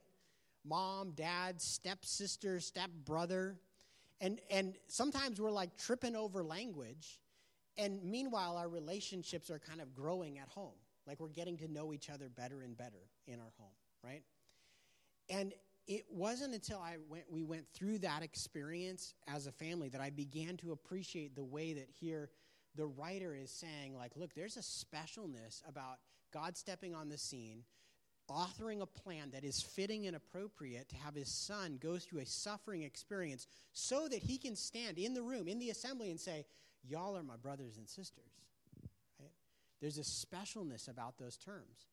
Mom, 0.64 1.12
dad, 1.12 1.60
stepsister, 1.60 2.60
stepbrother. 2.60 3.56
And, 4.20 4.40
and 4.50 4.74
sometimes 4.88 5.40
we're 5.40 5.50
like 5.50 5.76
tripping 5.76 6.16
over 6.16 6.42
language. 6.42 7.20
And 7.76 8.02
meanwhile, 8.02 8.56
our 8.56 8.68
relationships 8.68 9.50
are 9.50 9.58
kind 9.58 9.80
of 9.80 9.94
growing 9.94 10.38
at 10.38 10.48
home. 10.48 10.74
Like 11.06 11.20
we're 11.20 11.28
getting 11.28 11.56
to 11.58 11.68
know 11.68 11.92
each 11.92 12.10
other 12.10 12.28
better 12.28 12.62
and 12.62 12.76
better 12.76 13.10
in 13.26 13.34
our 13.34 13.52
home, 13.58 13.74
right? 14.02 14.22
And 15.28 15.52
it 15.86 16.04
wasn't 16.10 16.54
until 16.54 16.78
I 16.78 16.96
went, 17.08 17.24
we 17.30 17.42
went 17.42 17.66
through 17.72 17.98
that 17.98 18.22
experience 18.22 19.14
as 19.28 19.46
a 19.46 19.52
family 19.52 19.88
that 19.90 20.00
I 20.00 20.10
began 20.10 20.56
to 20.58 20.72
appreciate 20.72 21.36
the 21.36 21.44
way 21.44 21.74
that 21.74 21.88
here 21.90 22.30
the 22.74 22.86
writer 22.86 23.34
is 23.34 23.50
saying, 23.50 23.96
like, 23.96 24.12
look, 24.16 24.34
there's 24.34 24.56
a 24.56 24.60
specialness 24.60 25.62
about 25.68 25.98
God 26.32 26.56
stepping 26.56 26.94
on 26.94 27.08
the 27.08 27.16
scene, 27.16 27.62
authoring 28.30 28.80
a 28.80 28.86
plan 28.86 29.30
that 29.32 29.44
is 29.44 29.62
fitting 29.62 30.06
and 30.06 30.16
appropriate 30.16 30.88
to 30.88 30.96
have 30.96 31.14
his 31.14 31.28
son 31.28 31.78
go 31.80 31.96
through 31.96 32.20
a 32.20 32.26
suffering 32.26 32.82
experience 32.82 33.46
so 33.72 34.08
that 34.08 34.22
he 34.22 34.38
can 34.38 34.56
stand 34.56 34.98
in 34.98 35.14
the 35.14 35.22
room, 35.22 35.48
in 35.48 35.58
the 35.58 35.70
assembly, 35.70 36.10
and 36.10 36.20
say, 36.20 36.44
Y'all 36.88 37.16
are 37.16 37.22
my 37.22 37.36
brothers 37.36 37.78
and 37.78 37.88
sisters. 37.88 38.30
There's 39.80 39.98
a 39.98 40.02
specialness 40.02 40.88
about 40.88 41.18
those 41.18 41.36
terms. 41.36 41.86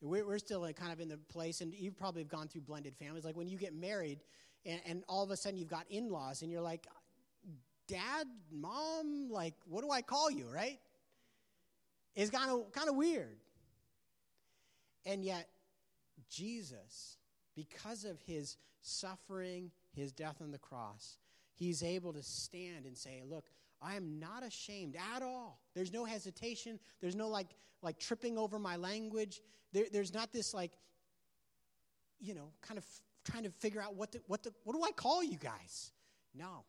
We're, 0.00 0.26
we're 0.26 0.38
still 0.38 0.70
kind 0.72 0.92
of 0.92 1.00
in 1.00 1.08
the 1.08 1.16
place, 1.16 1.60
and 1.60 1.72
you 1.72 1.92
probably 1.92 2.22
have 2.22 2.28
gone 2.28 2.48
through 2.48 2.62
blended 2.62 2.96
families. 2.96 3.24
Like 3.24 3.36
when 3.36 3.48
you 3.48 3.56
get 3.56 3.74
married, 3.74 4.18
and, 4.66 4.80
and 4.86 5.04
all 5.08 5.22
of 5.22 5.30
a 5.30 5.36
sudden 5.36 5.58
you've 5.58 5.68
got 5.68 5.86
in 5.90 6.10
laws, 6.10 6.42
and 6.42 6.50
you're 6.50 6.60
like, 6.60 6.86
Dad, 7.88 8.26
Mom, 8.50 9.28
like, 9.30 9.54
what 9.66 9.82
do 9.82 9.90
I 9.90 10.02
call 10.02 10.30
you, 10.30 10.46
right? 10.52 10.78
It's 12.14 12.30
kind 12.30 12.50
of 12.50 12.72
kind 12.72 12.88
of 12.88 12.96
weird. 12.96 13.38
And 15.04 15.24
yet, 15.24 15.48
Jesus, 16.32 17.18
because 17.54 18.04
of 18.04 18.20
his 18.20 18.56
suffering, 18.80 19.70
his 19.94 20.12
death 20.12 20.36
on 20.40 20.50
the 20.50 20.58
cross, 20.58 21.18
he's 21.54 21.82
able 21.82 22.12
to 22.12 22.22
stand 22.22 22.86
and 22.86 22.96
say, 22.96 23.22
Look, 23.24 23.46
I 23.80 23.96
am 23.96 24.18
not 24.18 24.44
ashamed 24.44 24.96
at 25.14 25.22
all. 25.22 25.60
There's 25.74 25.92
no 25.92 26.04
hesitation. 26.04 26.78
There's 27.00 27.16
no 27.16 27.28
like 27.28 27.48
like 27.82 27.98
tripping 27.98 28.38
over 28.38 28.58
my 28.58 28.76
language. 28.76 29.40
There, 29.72 29.86
there's 29.92 30.14
not 30.14 30.32
this 30.32 30.54
like, 30.54 30.72
you 32.20 32.34
know, 32.34 32.52
kind 32.62 32.78
of 32.78 32.84
trying 33.24 33.44
to 33.44 33.50
figure 33.50 33.80
out 33.80 33.94
what 33.94 34.12
the, 34.12 34.20
what 34.26 34.42
the, 34.42 34.52
what 34.64 34.74
do 34.74 34.82
I 34.82 34.92
call 34.92 35.22
you 35.22 35.36
guys? 35.36 35.92
No. 36.34 36.64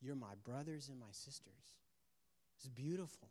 You're 0.00 0.16
my 0.16 0.34
brothers 0.44 0.88
and 0.88 0.98
my 0.98 1.12
sisters. 1.12 1.54
It's 2.58 2.68
beautiful. 2.68 3.28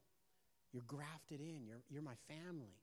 You're 0.72 0.84
grafted 0.88 1.42
in. 1.42 1.66
You're, 1.66 1.82
you're 1.90 2.02
my 2.02 2.16
family. 2.28 2.76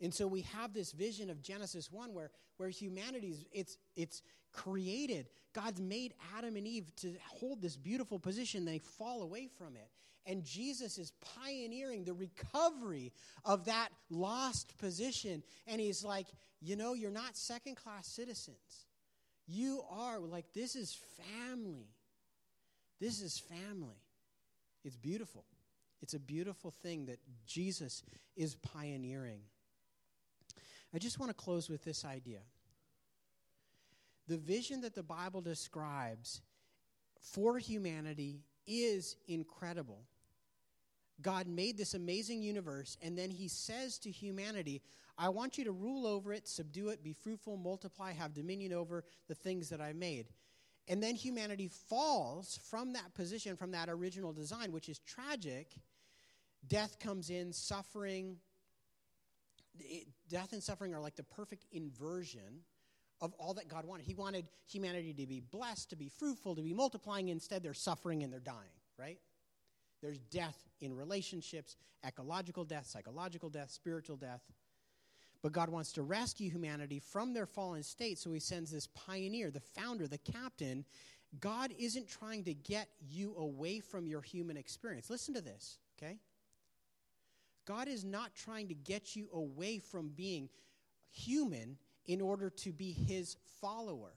And 0.00 0.12
so 0.12 0.26
we 0.26 0.42
have 0.42 0.72
this 0.72 0.92
vision 0.92 1.30
of 1.30 1.42
Genesis 1.42 1.90
1 1.90 2.12
where, 2.12 2.30
where 2.56 2.68
humanity's 2.68 3.44
it's 3.52 3.78
it's 3.94 4.22
created. 4.52 5.26
God's 5.52 5.80
made 5.80 6.14
Adam 6.36 6.56
and 6.56 6.66
Eve 6.66 6.90
to 6.96 7.14
hold 7.28 7.60
this 7.60 7.76
beautiful 7.76 8.18
position. 8.18 8.64
They 8.64 8.78
fall 8.78 9.22
away 9.22 9.48
from 9.58 9.76
it. 9.76 9.88
And 10.26 10.42
Jesus 10.42 10.96
is 10.96 11.12
pioneering 11.42 12.04
the 12.04 12.14
recovery 12.14 13.12
of 13.44 13.66
that 13.66 13.90
lost 14.10 14.76
position. 14.78 15.42
And 15.66 15.80
he's 15.80 16.02
like, 16.02 16.26
you 16.60 16.76
know, 16.76 16.94
you're 16.94 17.10
not 17.10 17.36
second 17.36 17.76
class 17.76 18.06
citizens. 18.06 18.86
You 19.46 19.82
are 19.90 20.18
like, 20.18 20.46
this 20.54 20.76
is 20.76 20.98
family. 21.40 21.88
This 23.00 23.20
is 23.20 23.38
family. 23.38 24.00
It's 24.82 24.96
beautiful. 24.96 25.44
It's 26.00 26.14
a 26.14 26.20
beautiful 26.20 26.72
thing 26.82 27.06
that 27.06 27.18
Jesus 27.46 28.02
is 28.34 28.54
pioneering. 28.56 29.40
I 30.94 30.98
just 30.98 31.18
want 31.18 31.30
to 31.30 31.34
close 31.34 31.68
with 31.68 31.84
this 31.84 32.04
idea. 32.04 32.40
The 34.28 34.36
vision 34.36 34.82
that 34.82 34.94
the 34.94 35.02
Bible 35.02 35.40
describes 35.40 36.40
for 37.20 37.58
humanity 37.58 38.40
is 38.66 39.16
incredible. 39.26 40.02
God 41.20 41.46
made 41.46 41.76
this 41.76 41.94
amazing 41.94 42.42
universe, 42.42 42.96
and 43.02 43.16
then 43.16 43.30
He 43.30 43.48
says 43.48 43.98
to 44.00 44.10
humanity, 44.10 44.82
I 45.16 45.28
want 45.28 45.58
you 45.58 45.64
to 45.64 45.72
rule 45.72 46.06
over 46.06 46.32
it, 46.32 46.48
subdue 46.48 46.88
it, 46.88 47.02
be 47.02 47.12
fruitful, 47.12 47.56
multiply, 47.56 48.12
have 48.12 48.34
dominion 48.34 48.72
over 48.72 49.04
the 49.28 49.34
things 49.34 49.68
that 49.70 49.80
I 49.80 49.92
made. 49.92 50.26
And 50.88 51.02
then 51.02 51.14
humanity 51.14 51.68
falls 51.88 52.58
from 52.68 52.92
that 52.92 53.14
position, 53.14 53.56
from 53.56 53.70
that 53.72 53.88
original 53.88 54.32
design, 54.32 54.72
which 54.72 54.88
is 54.88 54.98
tragic. 54.98 55.74
Death 56.66 56.98
comes 56.98 57.30
in, 57.30 57.52
suffering. 57.52 58.36
It, 59.78 60.06
death 60.28 60.52
and 60.52 60.62
suffering 60.62 60.94
are 60.94 61.00
like 61.00 61.16
the 61.16 61.24
perfect 61.24 61.64
inversion 61.72 62.62
of 63.20 63.32
all 63.38 63.54
that 63.54 63.68
God 63.68 63.84
wanted. 63.84 64.06
He 64.06 64.14
wanted 64.14 64.46
humanity 64.66 65.12
to 65.14 65.26
be 65.26 65.40
blessed, 65.40 65.90
to 65.90 65.96
be 65.96 66.08
fruitful, 66.08 66.56
to 66.56 66.62
be 66.62 66.74
multiplying. 66.74 67.28
Instead, 67.28 67.62
they're 67.62 67.74
suffering 67.74 68.22
and 68.22 68.32
they're 68.32 68.40
dying, 68.40 68.76
right? 68.98 69.18
There's 70.02 70.18
death 70.18 70.58
in 70.80 70.94
relationships, 70.94 71.76
ecological 72.06 72.64
death, 72.64 72.86
psychological 72.86 73.48
death, 73.48 73.70
spiritual 73.70 74.16
death. 74.16 74.42
But 75.42 75.52
God 75.52 75.68
wants 75.68 75.92
to 75.92 76.02
rescue 76.02 76.50
humanity 76.50 77.00
from 77.00 77.34
their 77.34 77.46
fallen 77.46 77.82
state, 77.82 78.18
so 78.18 78.32
he 78.32 78.40
sends 78.40 78.70
this 78.70 78.86
pioneer, 78.88 79.50
the 79.50 79.60
founder, 79.60 80.06
the 80.06 80.18
captain. 80.18 80.84
God 81.40 81.72
isn't 81.78 82.08
trying 82.08 82.44
to 82.44 82.54
get 82.54 82.88
you 83.00 83.34
away 83.36 83.80
from 83.80 84.06
your 84.06 84.22
human 84.22 84.56
experience. 84.56 85.10
Listen 85.10 85.34
to 85.34 85.40
this, 85.40 85.78
okay? 85.98 86.18
God 87.64 87.88
is 87.88 88.04
not 88.04 88.34
trying 88.34 88.68
to 88.68 88.74
get 88.74 89.16
you 89.16 89.28
away 89.32 89.78
from 89.78 90.10
being 90.10 90.48
human 91.10 91.76
in 92.06 92.20
order 92.20 92.50
to 92.50 92.72
be 92.72 92.92
his 92.92 93.36
follower. 93.60 94.12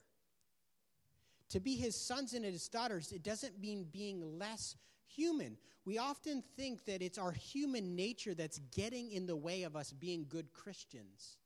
To 1.50 1.60
be 1.60 1.76
his 1.76 1.96
sons 1.96 2.34
and 2.34 2.44
his 2.44 2.68
daughters, 2.68 3.12
it 3.12 3.22
doesn't 3.22 3.58
mean 3.58 3.86
being 3.90 4.38
less 4.38 4.76
human. 5.06 5.56
We 5.84 5.96
often 5.96 6.42
think 6.56 6.84
that 6.84 7.00
it's 7.00 7.16
our 7.16 7.32
human 7.32 7.96
nature 7.96 8.34
that's 8.34 8.58
getting 8.74 9.10
in 9.10 9.26
the 9.26 9.36
way 9.36 9.62
of 9.62 9.74
us 9.74 9.92
being 9.92 10.26
good 10.28 10.52
Christians. 10.52 11.38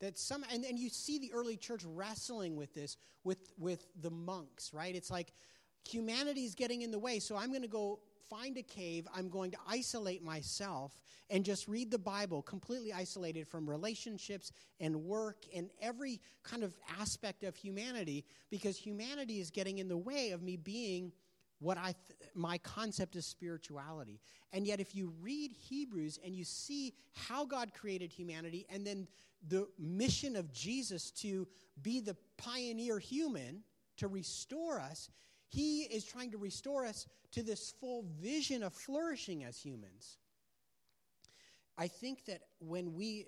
That 0.00 0.18
some 0.18 0.44
and, 0.52 0.64
and 0.64 0.78
you 0.78 0.90
see 0.90 1.18
the 1.18 1.32
early 1.32 1.56
church 1.56 1.82
wrestling 1.84 2.56
with 2.56 2.74
this 2.74 2.96
with 3.22 3.52
with 3.56 3.86
the 4.02 4.10
monks, 4.10 4.74
right? 4.74 4.94
It's 4.94 5.10
like 5.10 5.32
humanity 5.88 6.44
is 6.44 6.54
getting 6.54 6.82
in 6.82 6.90
the 6.90 6.98
way, 6.98 7.20
so 7.20 7.36
I'm 7.36 7.50
going 7.50 7.62
to 7.62 7.68
go 7.68 8.00
find 8.28 8.56
a 8.56 8.62
cave, 8.62 9.06
I'm 9.14 9.28
going 9.28 9.50
to 9.52 9.58
isolate 9.68 10.22
myself 10.22 10.98
and 11.30 11.44
just 11.44 11.68
read 11.68 11.90
the 11.90 11.98
Bible 11.98 12.42
completely 12.42 12.92
isolated 12.92 13.46
from 13.48 13.68
relationships 13.68 14.52
and 14.80 15.04
work 15.04 15.44
and 15.54 15.70
every 15.80 16.20
kind 16.42 16.62
of 16.62 16.76
aspect 17.00 17.44
of 17.44 17.56
humanity 17.56 18.24
because 18.50 18.76
humanity 18.76 19.40
is 19.40 19.50
getting 19.50 19.78
in 19.78 19.88
the 19.88 19.96
way 19.96 20.30
of 20.30 20.42
me 20.42 20.56
being 20.56 21.12
what 21.58 21.78
I 21.78 21.94
th- 22.06 22.30
my 22.34 22.58
concept 22.58 23.16
is 23.16 23.24
spirituality. 23.26 24.20
And 24.52 24.66
yet 24.66 24.80
if 24.80 24.94
you 24.94 25.12
read 25.22 25.52
Hebrews 25.52 26.18
and 26.24 26.34
you 26.34 26.44
see 26.44 26.94
how 27.14 27.44
God 27.44 27.72
created 27.72 28.12
humanity 28.12 28.66
and 28.70 28.86
then 28.86 29.08
the 29.48 29.66
mission 29.78 30.36
of 30.36 30.52
Jesus 30.52 31.10
to 31.12 31.46
be 31.82 32.00
the 32.00 32.16
pioneer 32.36 32.98
human 32.98 33.62
to 33.96 34.08
restore 34.08 34.78
us, 34.78 35.08
he 35.48 35.82
is 35.82 36.04
trying 36.04 36.30
to 36.32 36.38
restore 36.38 36.84
us 36.84 37.06
to 37.32 37.42
this 37.42 37.72
full 37.80 38.04
vision 38.20 38.62
of 38.62 38.72
flourishing 38.72 39.44
as 39.44 39.58
humans. 39.58 40.18
I 41.78 41.88
think 41.88 42.24
that 42.26 42.42
when 42.58 42.94
we 42.94 43.26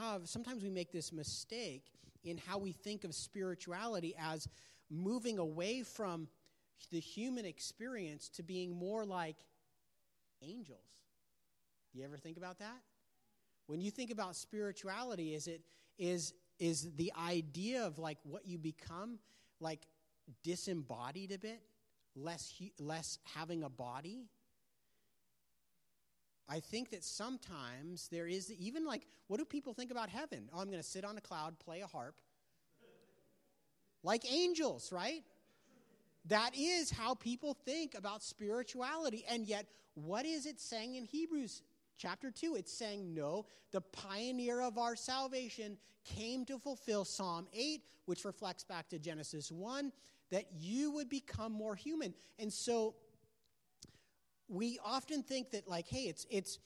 have, 0.00 0.28
sometimes 0.28 0.62
we 0.62 0.70
make 0.70 0.92
this 0.92 1.12
mistake 1.12 1.84
in 2.24 2.38
how 2.38 2.58
we 2.58 2.72
think 2.72 3.04
of 3.04 3.14
spirituality 3.14 4.14
as 4.18 4.48
moving 4.90 5.38
away 5.38 5.82
from 5.82 6.28
the 6.90 7.00
human 7.00 7.44
experience 7.44 8.28
to 8.30 8.42
being 8.42 8.74
more 8.74 9.04
like 9.04 9.36
angels. 10.42 10.78
You 11.92 12.04
ever 12.04 12.16
think 12.16 12.36
about 12.36 12.58
that? 12.58 12.80
When 13.66 13.80
you 13.80 13.90
think 13.90 14.10
about 14.10 14.36
spirituality, 14.36 15.34
is 15.34 15.46
it 15.46 15.62
is 15.98 16.34
is 16.58 16.92
the 16.96 17.12
idea 17.20 17.84
of 17.84 17.98
like 17.98 18.18
what 18.24 18.46
you 18.46 18.58
become 18.58 19.18
like 19.60 19.86
disembodied 20.42 21.32
a 21.32 21.38
bit, 21.38 21.60
less 22.14 22.52
less 22.78 23.18
having 23.34 23.62
a 23.62 23.68
body? 23.68 24.28
I 26.48 26.60
think 26.60 26.90
that 26.90 27.04
sometimes 27.04 28.08
there 28.08 28.26
is 28.26 28.52
even 28.52 28.86
like 28.86 29.06
what 29.28 29.38
do 29.38 29.44
people 29.44 29.74
think 29.74 29.90
about 29.90 30.08
heaven? 30.08 30.48
Oh, 30.52 30.60
I'm 30.60 30.68
going 30.68 30.82
to 30.82 30.88
sit 30.88 31.04
on 31.04 31.16
a 31.18 31.20
cloud, 31.20 31.58
play 31.58 31.80
a 31.82 31.86
harp. 31.86 32.14
Like 34.02 34.30
angels, 34.30 34.90
right? 34.90 35.22
That 36.26 36.52
is 36.56 36.90
how 36.90 37.14
people 37.14 37.54
think 37.64 37.94
about 37.94 38.22
spirituality. 38.22 39.24
And 39.28 39.46
yet, 39.46 39.66
what 39.94 40.24
is 40.24 40.46
it 40.46 40.60
saying 40.60 40.94
in 40.94 41.04
Hebrews 41.04 41.62
chapter 41.98 42.30
2? 42.30 42.54
It's 42.56 42.72
saying, 42.72 43.14
no, 43.14 43.46
the 43.72 43.80
pioneer 43.80 44.62
of 44.62 44.78
our 44.78 44.96
salvation 44.96 45.76
came 46.04 46.44
to 46.46 46.58
fulfill 46.58 47.04
Psalm 47.04 47.46
8, 47.52 47.82
which 48.06 48.24
reflects 48.24 48.64
back 48.64 48.88
to 48.88 48.98
Genesis 48.98 49.52
1, 49.52 49.92
that 50.30 50.46
you 50.58 50.90
would 50.92 51.08
become 51.08 51.52
more 51.52 51.74
human. 51.74 52.14
And 52.38 52.52
so, 52.52 52.94
we 54.48 54.78
often 54.84 55.22
think 55.22 55.50
that, 55.50 55.68
like, 55.68 55.86
hey, 55.88 56.04
it's, 56.04 56.26
it's, 56.30 56.58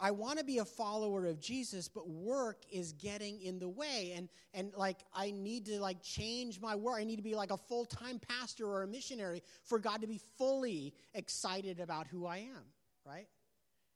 I 0.00 0.10
want 0.10 0.40
to 0.40 0.44
be 0.44 0.58
a 0.58 0.64
follower 0.64 1.26
of 1.26 1.40
Jesus, 1.40 1.86
but 1.86 2.08
work 2.08 2.64
is 2.72 2.92
getting 2.92 3.40
in 3.40 3.60
the 3.60 3.68
way. 3.68 4.14
And, 4.16 4.28
and 4.52 4.72
like, 4.76 4.98
I 5.14 5.30
need 5.30 5.66
to 5.66 5.80
like 5.80 6.02
change 6.02 6.60
my 6.60 6.74
work. 6.74 6.98
I 6.98 7.04
need 7.04 7.16
to 7.16 7.22
be 7.22 7.36
like 7.36 7.52
a 7.52 7.56
full 7.56 7.84
time 7.84 8.18
pastor 8.18 8.66
or 8.66 8.82
a 8.82 8.88
missionary 8.88 9.42
for 9.62 9.78
God 9.78 10.00
to 10.00 10.08
be 10.08 10.20
fully 10.36 10.92
excited 11.14 11.78
about 11.78 12.08
who 12.08 12.26
I 12.26 12.38
am, 12.38 12.64
right? 13.06 13.28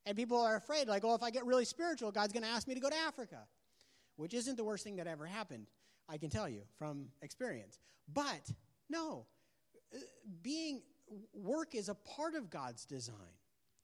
And 0.07 0.17
people 0.17 0.41
are 0.41 0.57
afraid, 0.57 0.87
like, 0.87 1.05
oh, 1.05 1.15
if 1.15 1.23
I 1.23 1.31
get 1.31 1.45
really 1.45 1.65
spiritual, 1.65 2.13
God's 2.13 2.33
going 2.33 2.45
to 2.45 2.49
ask 2.49 2.69
me 2.69 2.75
to 2.75 2.81
go 2.81 2.89
to 2.89 2.97
Africa, 2.97 3.41
which 4.15 4.35
isn't 4.35 4.57
the 4.57 4.65
worst 4.65 4.85
thing 4.85 4.97
that 4.97 5.09
ever 5.09 5.27
happened, 5.27 5.67
I 6.09 6.17
can 6.17 6.31
tell 6.31 6.49
you 6.49 6.63
from 6.79 7.09
experience. 7.23 7.81
But 8.13 8.49
no, 8.89 9.27
uh, 9.93 9.99
being 10.43 10.83
work 11.35 11.75
is 11.75 11.89
a 11.89 11.95
part 11.95 12.35
of 12.35 12.51
God's 12.51 12.85
design. 12.85 13.17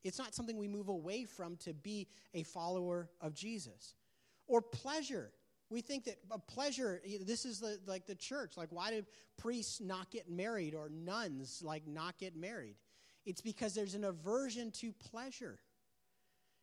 It's 0.05 0.19
not 0.19 0.35
something 0.35 0.57
we 0.57 0.69
move 0.69 0.89
away 0.89 1.25
from 1.25 1.57
to 1.59 1.75
be 1.75 2.09
a 2.35 2.45
follower 2.45 3.11
of 3.21 3.35
Jesus. 3.35 3.95
Or 4.47 4.63
pleasure. 4.63 5.33
We 5.71 5.81
think 5.81 6.05
that 6.05 6.19
a 6.31 6.39
pleasure, 6.39 7.01
this 7.25 7.45
is 7.45 7.61
the, 7.61 7.79
like 7.87 8.07
the 8.07 8.15
church. 8.15 8.57
Like, 8.57 8.69
why 8.71 8.91
do 8.91 9.05
priests 9.39 9.81
not 9.81 10.11
get 10.11 10.31
married 10.31 10.75
or 10.75 10.89
nuns 10.89 11.63
like 11.65 11.87
not 11.87 12.19
get 12.19 12.37
married? 12.37 12.77
It's 13.25 13.41
because 13.41 13.75
there's 13.75 13.95
an 13.95 14.05
aversion 14.05 14.71
to 14.73 14.93
pleasure. 14.93 15.59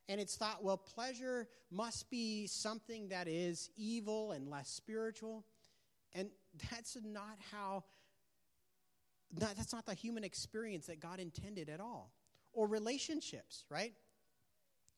And 0.09 0.19
it's 0.19 0.35
thought, 0.35 0.63
well, 0.63 0.75
pleasure 0.75 1.47
must 1.71 2.09
be 2.09 2.47
something 2.47 3.09
that 3.09 3.27
is 3.27 3.69
evil 3.77 4.31
and 4.31 4.49
less 4.49 4.67
spiritual. 4.67 5.45
And 6.13 6.29
that's 6.71 6.97
not 7.05 7.37
how, 7.51 7.83
not, 9.39 9.55
that's 9.55 9.71
not 9.71 9.85
the 9.85 9.93
human 9.93 10.23
experience 10.23 10.87
that 10.87 10.99
God 10.99 11.19
intended 11.19 11.69
at 11.69 11.79
all 11.79 12.11
or 12.53 12.67
relationships, 12.67 13.65
right? 13.69 13.93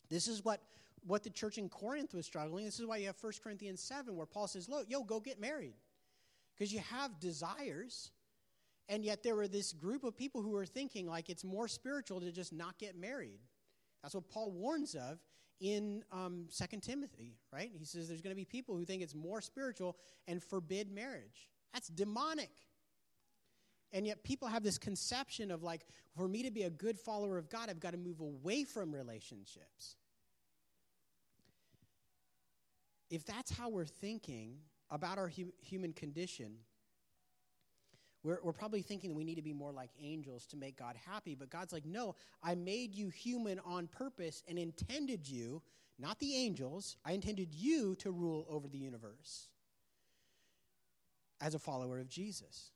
This 0.10 0.30
is 0.30 0.46
what, 0.46 0.62
what 1.06 1.24
the 1.24 1.30
church 1.30 1.58
in 1.58 1.68
Corinth 1.68 2.14
was 2.14 2.26
struggling. 2.26 2.64
This 2.64 2.80
is 2.80 2.86
why 2.86 2.98
you 2.98 3.08
have 3.08 3.22
1 3.22 3.34
Corinthians 3.44 3.82
7, 3.82 4.16
where 4.16 4.26
Paul 4.26 4.48
says, 4.48 4.70
Look, 4.70 4.90
yo, 4.90 5.04
go 5.04 5.20
get 5.20 5.40
married. 5.40 5.74
Because 6.56 6.74
you 6.74 6.80
have 6.80 7.20
desires, 7.20 8.12
and 8.88 9.04
yet 9.04 9.24
there 9.24 9.36
were 9.36 9.48
this 9.48 9.74
group 9.74 10.04
of 10.04 10.16
people 10.16 10.42
who 10.42 10.52
were 10.52 10.66
thinking 10.66 11.08
like 11.08 11.30
it's 11.30 11.44
more 11.44 11.68
spiritual 11.68 12.22
to 12.22 12.32
just 12.32 12.54
not 12.54 12.78
get 12.78 12.96
married. 12.96 13.40
That's 14.02 14.16
what 14.16 14.30
Paul 14.30 14.52
warns 14.52 14.96
of 14.96 15.20
in 15.60 16.04
um, 16.12 16.48
2 16.58 16.80
Timothy, 16.80 17.38
right? 17.54 17.72
He 17.78 17.86
says 17.86 18.08
there's 18.08 18.22
going 18.22 18.32
to 18.32 18.40
be 18.40 18.46
people 18.46 18.76
who 18.76 18.84
think 18.84 19.04
it's 19.04 19.14
more 19.14 19.42
spiritual 19.42 19.96
and 20.28 20.44
forbid 20.44 20.92
marriage. 20.92 21.50
That's 21.74 21.88
demonic. 21.88 22.50
And 23.94 24.08
yet, 24.08 24.24
people 24.24 24.48
have 24.48 24.64
this 24.64 24.78
conception 24.78 25.52
of 25.52 25.64
like, 25.64 25.86
for 26.16 26.28
me 26.28 26.44
to 26.44 26.52
be 26.52 26.64
a 26.64 26.70
good 26.70 26.98
follower 26.98 27.38
of 27.38 27.50
God, 27.50 27.70
I've 27.70 27.80
got 27.80 27.92
to 27.92 27.98
move 27.98 28.22
away 28.22 28.64
from 28.64 28.94
relationships. 28.94 29.98
If 33.10 33.26
that's 33.26 33.52
how 33.52 33.70
we're 33.70 33.86
thinking 33.86 34.56
about 34.90 35.18
our 35.18 35.28
hu- 35.28 35.54
human 35.60 35.92
condition, 35.92 36.56
we're, 38.24 38.40
we're 38.44 38.54
probably 38.54 38.82
thinking 38.82 39.12
that 39.12 39.16
we 39.16 39.24
need 39.24 39.36
to 39.36 39.42
be 39.42 39.54
more 39.54 39.72
like 39.72 39.90
angels 40.02 40.46
to 40.48 40.58
make 40.58 40.78
God 40.78 40.96
happy. 41.06 41.36
But 41.36 41.50
God's 41.50 41.74
like, 41.74 41.86
no, 41.86 42.16
I 42.44 42.56
made 42.56 42.96
you 42.96 43.10
human 43.10 43.60
on 43.66 43.88
purpose 43.88 44.44
and 44.48 44.60
intended 44.60 45.28
you, 45.28 45.62
not 45.98 46.20
the 46.20 46.36
angels, 46.36 46.98
I 47.06 47.14
intended 47.14 47.54
you 47.54 47.96
to 47.96 48.12
rule 48.12 48.46
over 48.50 48.68
the 48.68 48.78
universe 48.78 49.48
as 51.40 51.56
a 51.56 51.60
follower 51.60 52.00
of 52.00 52.10
Jesus. 52.10 52.72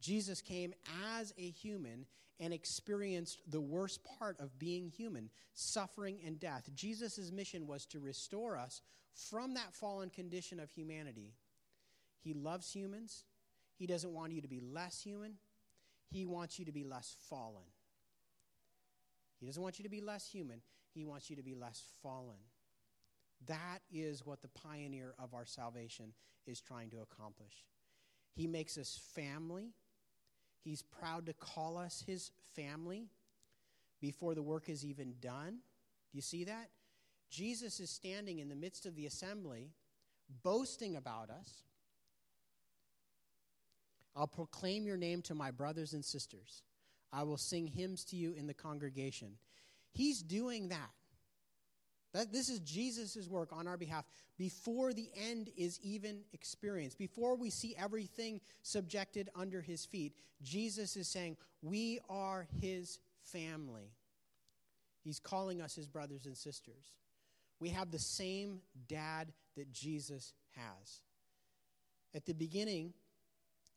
Jesus 0.00 0.40
came 0.40 0.74
as 1.16 1.32
a 1.38 1.50
human 1.50 2.06
and 2.38 2.52
experienced 2.52 3.40
the 3.50 3.60
worst 3.60 4.00
part 4.18 4.38
of 4.40 4.58
being 4.58 4.90
human 4.90 5.30
suffering 5.54 6.18
and 6.24 6.38
death. 6.38 6.68
Jesus' 6.74 7.30
mission 7.32 7.66
was 7.66 7.86
to 7.86 7.98
restore 7.98 8.58
us 8.58 8.82
from 9.14 9.54
that 9.54 9.74
fallen 9.74 10.10
condition 10.10 10.60
of 10.60 10.70
humanity. 10.70 11.32
He 12.20 12.34
loves 12.34 12.70
humans, 12.72 13.24
He 13.78 13.86
doesn't 13.86 14.12
want 14.12 14.32
you 14.32 14.40
to 14.40 14.48
be 14.48 14.60
less 14.60 15.02
human, 15.02 15.34
He 16.10 16.26
wants 16.26 16.58
you 16.58 16.64
to 16.64 16.72
be 16.72 16.84
less 16.84 17.16
fallen. 17.28 17.64
He 19.38 19.46
doesn't 19.46 19.62
want 19.62 19.78
you 19.78 19.82
to 19.82 19.90
be 19.90 20.00
less 20.00 20.26
human, 20.28 20.62
He 20.94 21.04
wants 21.04 21.30
you 21.30 21.36
to 21.36 21.42
be 21.42 21.54
less 21.54 21.82
fallen. 22.02 22.38
That 23.46 23.80
is 23.92 24.24
what 24.24 24.40
the 24.40 24.48
pioneer 24.48 25.14
of 25.18 25.34
our 25.34 25.44
salvation 25.44 26.12
is 26.46 26.60
trying 26.60 26.90
to 26.90 27.00
accomplish. 27.00 27.66
He 28.34 28.46
makes 28.46 28.78
us 28.78 29.00
family. 29.14 29.72
He's 30.64 30.82
proud 30.82 31.26
to 31.26 31.32
call 31.32 31.78
us 31.78 32.02
his 32.06 32.32
family 32.54 33.06
before 34.00 34.34
the 34.34 34.42
work 34.42 34.68
is 34.68 34.84
even 34.84 35.14
done. 35.20 35.58
Do 36.10 36.16
you 36.16 36.22
see 36.22 36.44
that? 36.44 36.70
Jesus 37.30 37.80
is 37.80 37.90
standing 37.90 38.38
in 38.38 38.48
the 38.48 38.56
midst 38.56 38.86
of 38.86 38.94
the 38.94 39.06
assembly, 39.06 39.70
boasting 40.42 40.96
about 40.96 41.30
us. 41.30 41.62
I'll 44.16 44.26
proclaim 44.26 44.86
your 44.86 44.96
name 44.96 45.22
to 45.22 45.34
my 45.34 45.50
brothers 45.50 45.92
and 45.92 46.04
sisters. 46.04 46.62
I 47.12 47.22
will 47.22 47.36
sing 47.36 47.66
hymns 47.66 48.04
to 48.06 48.16
you 48.16 48.32
in 48.32 48.46
the 48.46 48.54
congregation. 48.54 49.32
He's 49.92 50.22
doing 50.22 50.68
that. 50.68 50.90
That, 52.12 52.32
this 52.32 52.48
is 52.48 52.60
Jesus' 52.60 53.28
work 53.28 53.50
on 53.52 53.68
our 53.68 53.76
behalf 53.76 54.04
before 54.38 54.94
the 54.94 55.10
end 55.14 55.50
is 55.56 55.78
even 55.82 56.20
experienced. 56.32 56.98
Before 56.98 57.36
we 57.36 57.50
see 57.50 57.74
everything 57.76 58.40
subjected 58.62 59.28
under 59.34 59.60
his 59.60 59.84
feet, 59.84 60.14
Jesus 60.42 60.96
is 60.96 61.08
saying, 61.08 61.36
We 61.62 61.98
are 62.08 62.46
his 62.60 63.00
family. 63.22 63.92
He's 65.02 65.20
calling 65.20 65.60
us 65.60 65.74
his 65.74 65.86
brothers 65.86 66.26
and 66.26 66.36
sisters. 66.36 66.92
We 67.60 67.68
have 67.70 67.90
the 67.90 67.98
same 67.98 68.60
dad 68.88 69.32
that 69.56 69.72
Jesus 69.72 70.32
has. 70.54 71.00
At 72.14 72.26
the 72.26 72.34
beginning 72.34 72.94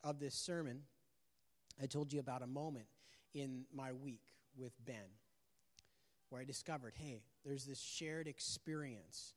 of 0.03 0.19
this 0.19 0.35
sermon, 0.35 0.81
I 1.81 1.85
told 1.85 2.11
you 2.11 2.19
about 2.19 2.41
a 2.41 2.47
moment 2.47 2.85
in 3.33 3.65
my 3.73 3.93
week 3.93 4.33
with 4.57 4.73
Ben 4.85 4.95
where 6.29 6.41
I 6.41 6.45
discovered 6.45 6.93
hey, 6.95 7.21
there's 7.45 7.65
this 7.65 7.79
shared 7.79 8.27
experience. 8.27 9.33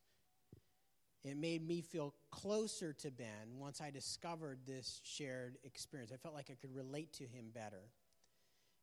It 1.24 1.36
made 1.36 1.66
me 1.66 1.82
feel 1.82 2.14
closer 2.32 2.92
to 2.94 3.10
Ben 3.10 3.56
once 3.56 3.80
I 3.80 3.90
discovered 3.90 4.58
this 4.66 5.00
shared 5.04 5.56
experience. 5.62 6.10
I 6.12 6.16
felt 6.16 6.34
like 6.34 6.50
I 6.50 6.56
could 6.60 6.74
relate 6.74 7.12
to 7.14 7.24
him 7.24 7.46
better. 7.54 7.90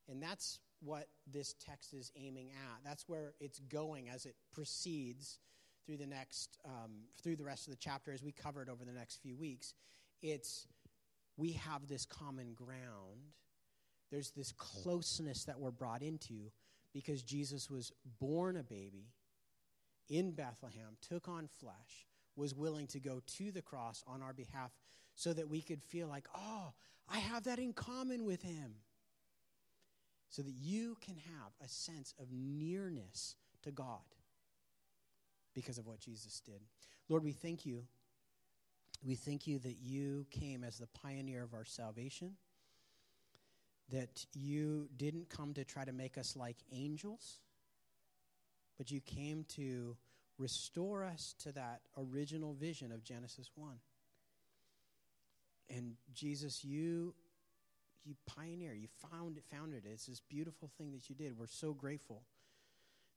And 0.08 0.24
that's 0.24 0.60
what 0.82 1.10
this 1.30 1.54
text 1.54 1.94
is 1.94 2.12
aiming 2.16 2.52
at. 2.52 2.80
That's 2.84 3.08
where 3.10 3.34
it's 3.42 3.60
going 3.60 4.10
as 4.10 4.26
it 4.26 4.36
proceeds 4.54 5.40
through 5.86 5.98
the 5.98 6.08
next 6.08 6.58
um, 6.66 6.92
through 7.22 7.36
the 7.36 7.44
rest 7.44 7.68
of 7.68 7.74
the 7.74 7.80
chapter 7.80 8.14
as 8.14 8.24
we 8.24 8.32
cover 8.32 8.62
it 8.62 8.70
over 8.70 8.86
the 8.86 8.94
next 8.94 9.22
few 9.22 9.36
weeks. 9.36 9.74
It's 10.22 10.68
we 11.40 11.54
have 11.54 11.88
this 11.88 12.06
common 12.06 12.54
ground. 12.54 13.34
There's 14.12 14.32
this 14.32 14.52
closeness 14.52 15.46
that 15.46 15.60
we're 15.60 15.72
brought 15.72 16.02
into 16.02 16.52
because 16.94 17.24
Jesus 17.24 17.70
was 17.70 17.94
born 18.20 18.58
a 18.58 18.64
baby 18.64 19.14
in 20.10 20.32
Bethlehem, 20.32 20.98
took 21.08 21.30
on 21.30 21.48
flesh, 21.48 22.08
was 22.36 22.54
willing 22.54 22.88
to 22.88 23.00
go 23.00 23.22
to 23.38 23.52
the 23.52 23.62
cross 23.62 24.04
on 24.06 24.22
our 24.22 24.34
behalf 24.34 24.72
so 25.16 25.34
that 25.34 25.48
we 25.48 25.62
could 25.62 25.82
feel 25.82 26.08
like, 26.08 26.28
oh, 26.36 26.74
I 27.08 27.20
have 27.20 27.44
that 27.46 27.60
in 27.60 27.74
common 27.74 28.26
with 28.26 28.42
him. 28.42 28.76
So 30.30 30.42
that 30.42 30.54
you 30.54 30.98
can 31.02 31.16
have 31.16 31.54
a 31.64 31.68
sense 31.68 32.14
of 32.20 32.28
nearness 32.32 33.36
to 33.64 33.72
God 33.72 34.00
because 35.56 35.78
of 35.78 35.88
what 35.88 36.00
Jesus 36.00 36.42
did. 36.46 36.62
Lord, 37.08 37.24
we 37.24 37.32
thank 37.32 37.66
you. 37.66 37.84
We 39.04 39.16
thank 39.16 39.48
you 39.48 39.60
that 39.60 39.78
you 39.82 40.26
came 40.30 40.64
as 40.64 40.78
the 40.78 40.88
pioneer 40.88 41.44
of 41.44 41.54
our 41.54 41.66
salvation 41.66 42.36
that 43.92 44.26
you 44.34 44.88
didn't 44.98 45.30
come 45.30 45.54
to 45.54 45.64
try 45.64 45.84
to 45.84 45.92
make 45.92 46.18
us 46.18 46.36
like 46.36 46.58
angels, 46.72 47.40
but 48.78 48.92
you 48.92 49.00
came 49.02 49.46
to 49.56 49.96
restore 50.38 51.04
us 51.04 51.34
to 51.44 51.52
that 51.54 51.82
original 51.98 52.54
vision 52.54 52.92
of 52.92 53.04
Genesis 53.04 53.50
1. 53.56 53.74
And 55.70 55.96
Jesus, 56.14 56.64
you 56.64 57.14
you 58.06 58.16
pioneer, 58.26 58.74
you 58.74 58.88
found 59.12 59.38
it, 59.38 59.44
founded 59.52 59.84
it. 59.86 59.90
It's 59.94 60.08
this 60.08 60.22
beautiful 60.22 60.70
thing 60.78 60.92
that 60.94 61.10
you 61.10 61.16
did. 61.16 61.38
We're 61.38 61.48
so 61.48 61.74
grateful 61.74 62.24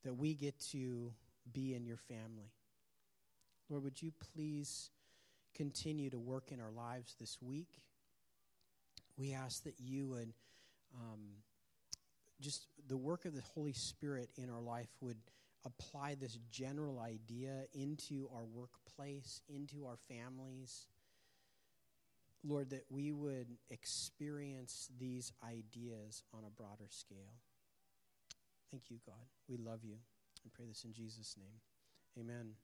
that 0.04 0.14
we 0.14 0.34
get 0.34 0.58
to 0.72 1.12
be 1.50 1.74
in 1.74 1.86
your 1.86 1.96
family. 1.96 2.50
Lord, 3.70 3.84
would 3.84 4.02
you 4.02 4.12
please 4.34 4.90
continue 5.54 6.10
to 6.10 6.18
work 6.18 6.52
in 6.52 6.60
our 6.60 6.70
lives 6.70 7.14
this 7.20 7.38
week? 7.40 7.82
We 9.16 9.32
ask 9.32 9.64
that 9.64 9.74
you 9.78 10.08
would 10.08 10.32
um, 10.94 11.20
just 12.40 12.66
the 12.88 12.96
work 12.96 13.24
of 13.24 13.34
the 13.34 13.42
Holy 13.54 13.72
Spirit 13.72 14.30
in 14.36 14.50
our 14.50 14.60
life 14.60 14.88
would 15.00 15.18
apply 15.64 16.16
this 16.16 16.38
general 16.50 16.98
idea 16.98 17.64
into 17.72 18.28
our 18.34 18.44
workplace, 18.44 19.40
into 19.48 19.86
our 19.86 19.96
families. 20.08 20.86
Lord, 22.44 22.70
that 22.70 22.84
we 22.90 23.12
would 23.12 23.46
experience 23.70 24.88
these 24.98 25.32
ideas 25.48 26.24
on 26.34 26.42
a 26.44 26.50
broader 26.50 26.88
scale. 26.88 27.34
Thank 28.72 28.90
you, 28.90 28.98
God. 29.06 29.26
We 29.48 29.56
love 29.56 29.84
you. 29.84 29.96
and 30.42 30.52
pray 30.52 30.66
this 30.66 30.82
in 30.84 30.92
Jesus' 30.92 31.36
name. 31.38 31.60
Amen. 32.18 32.54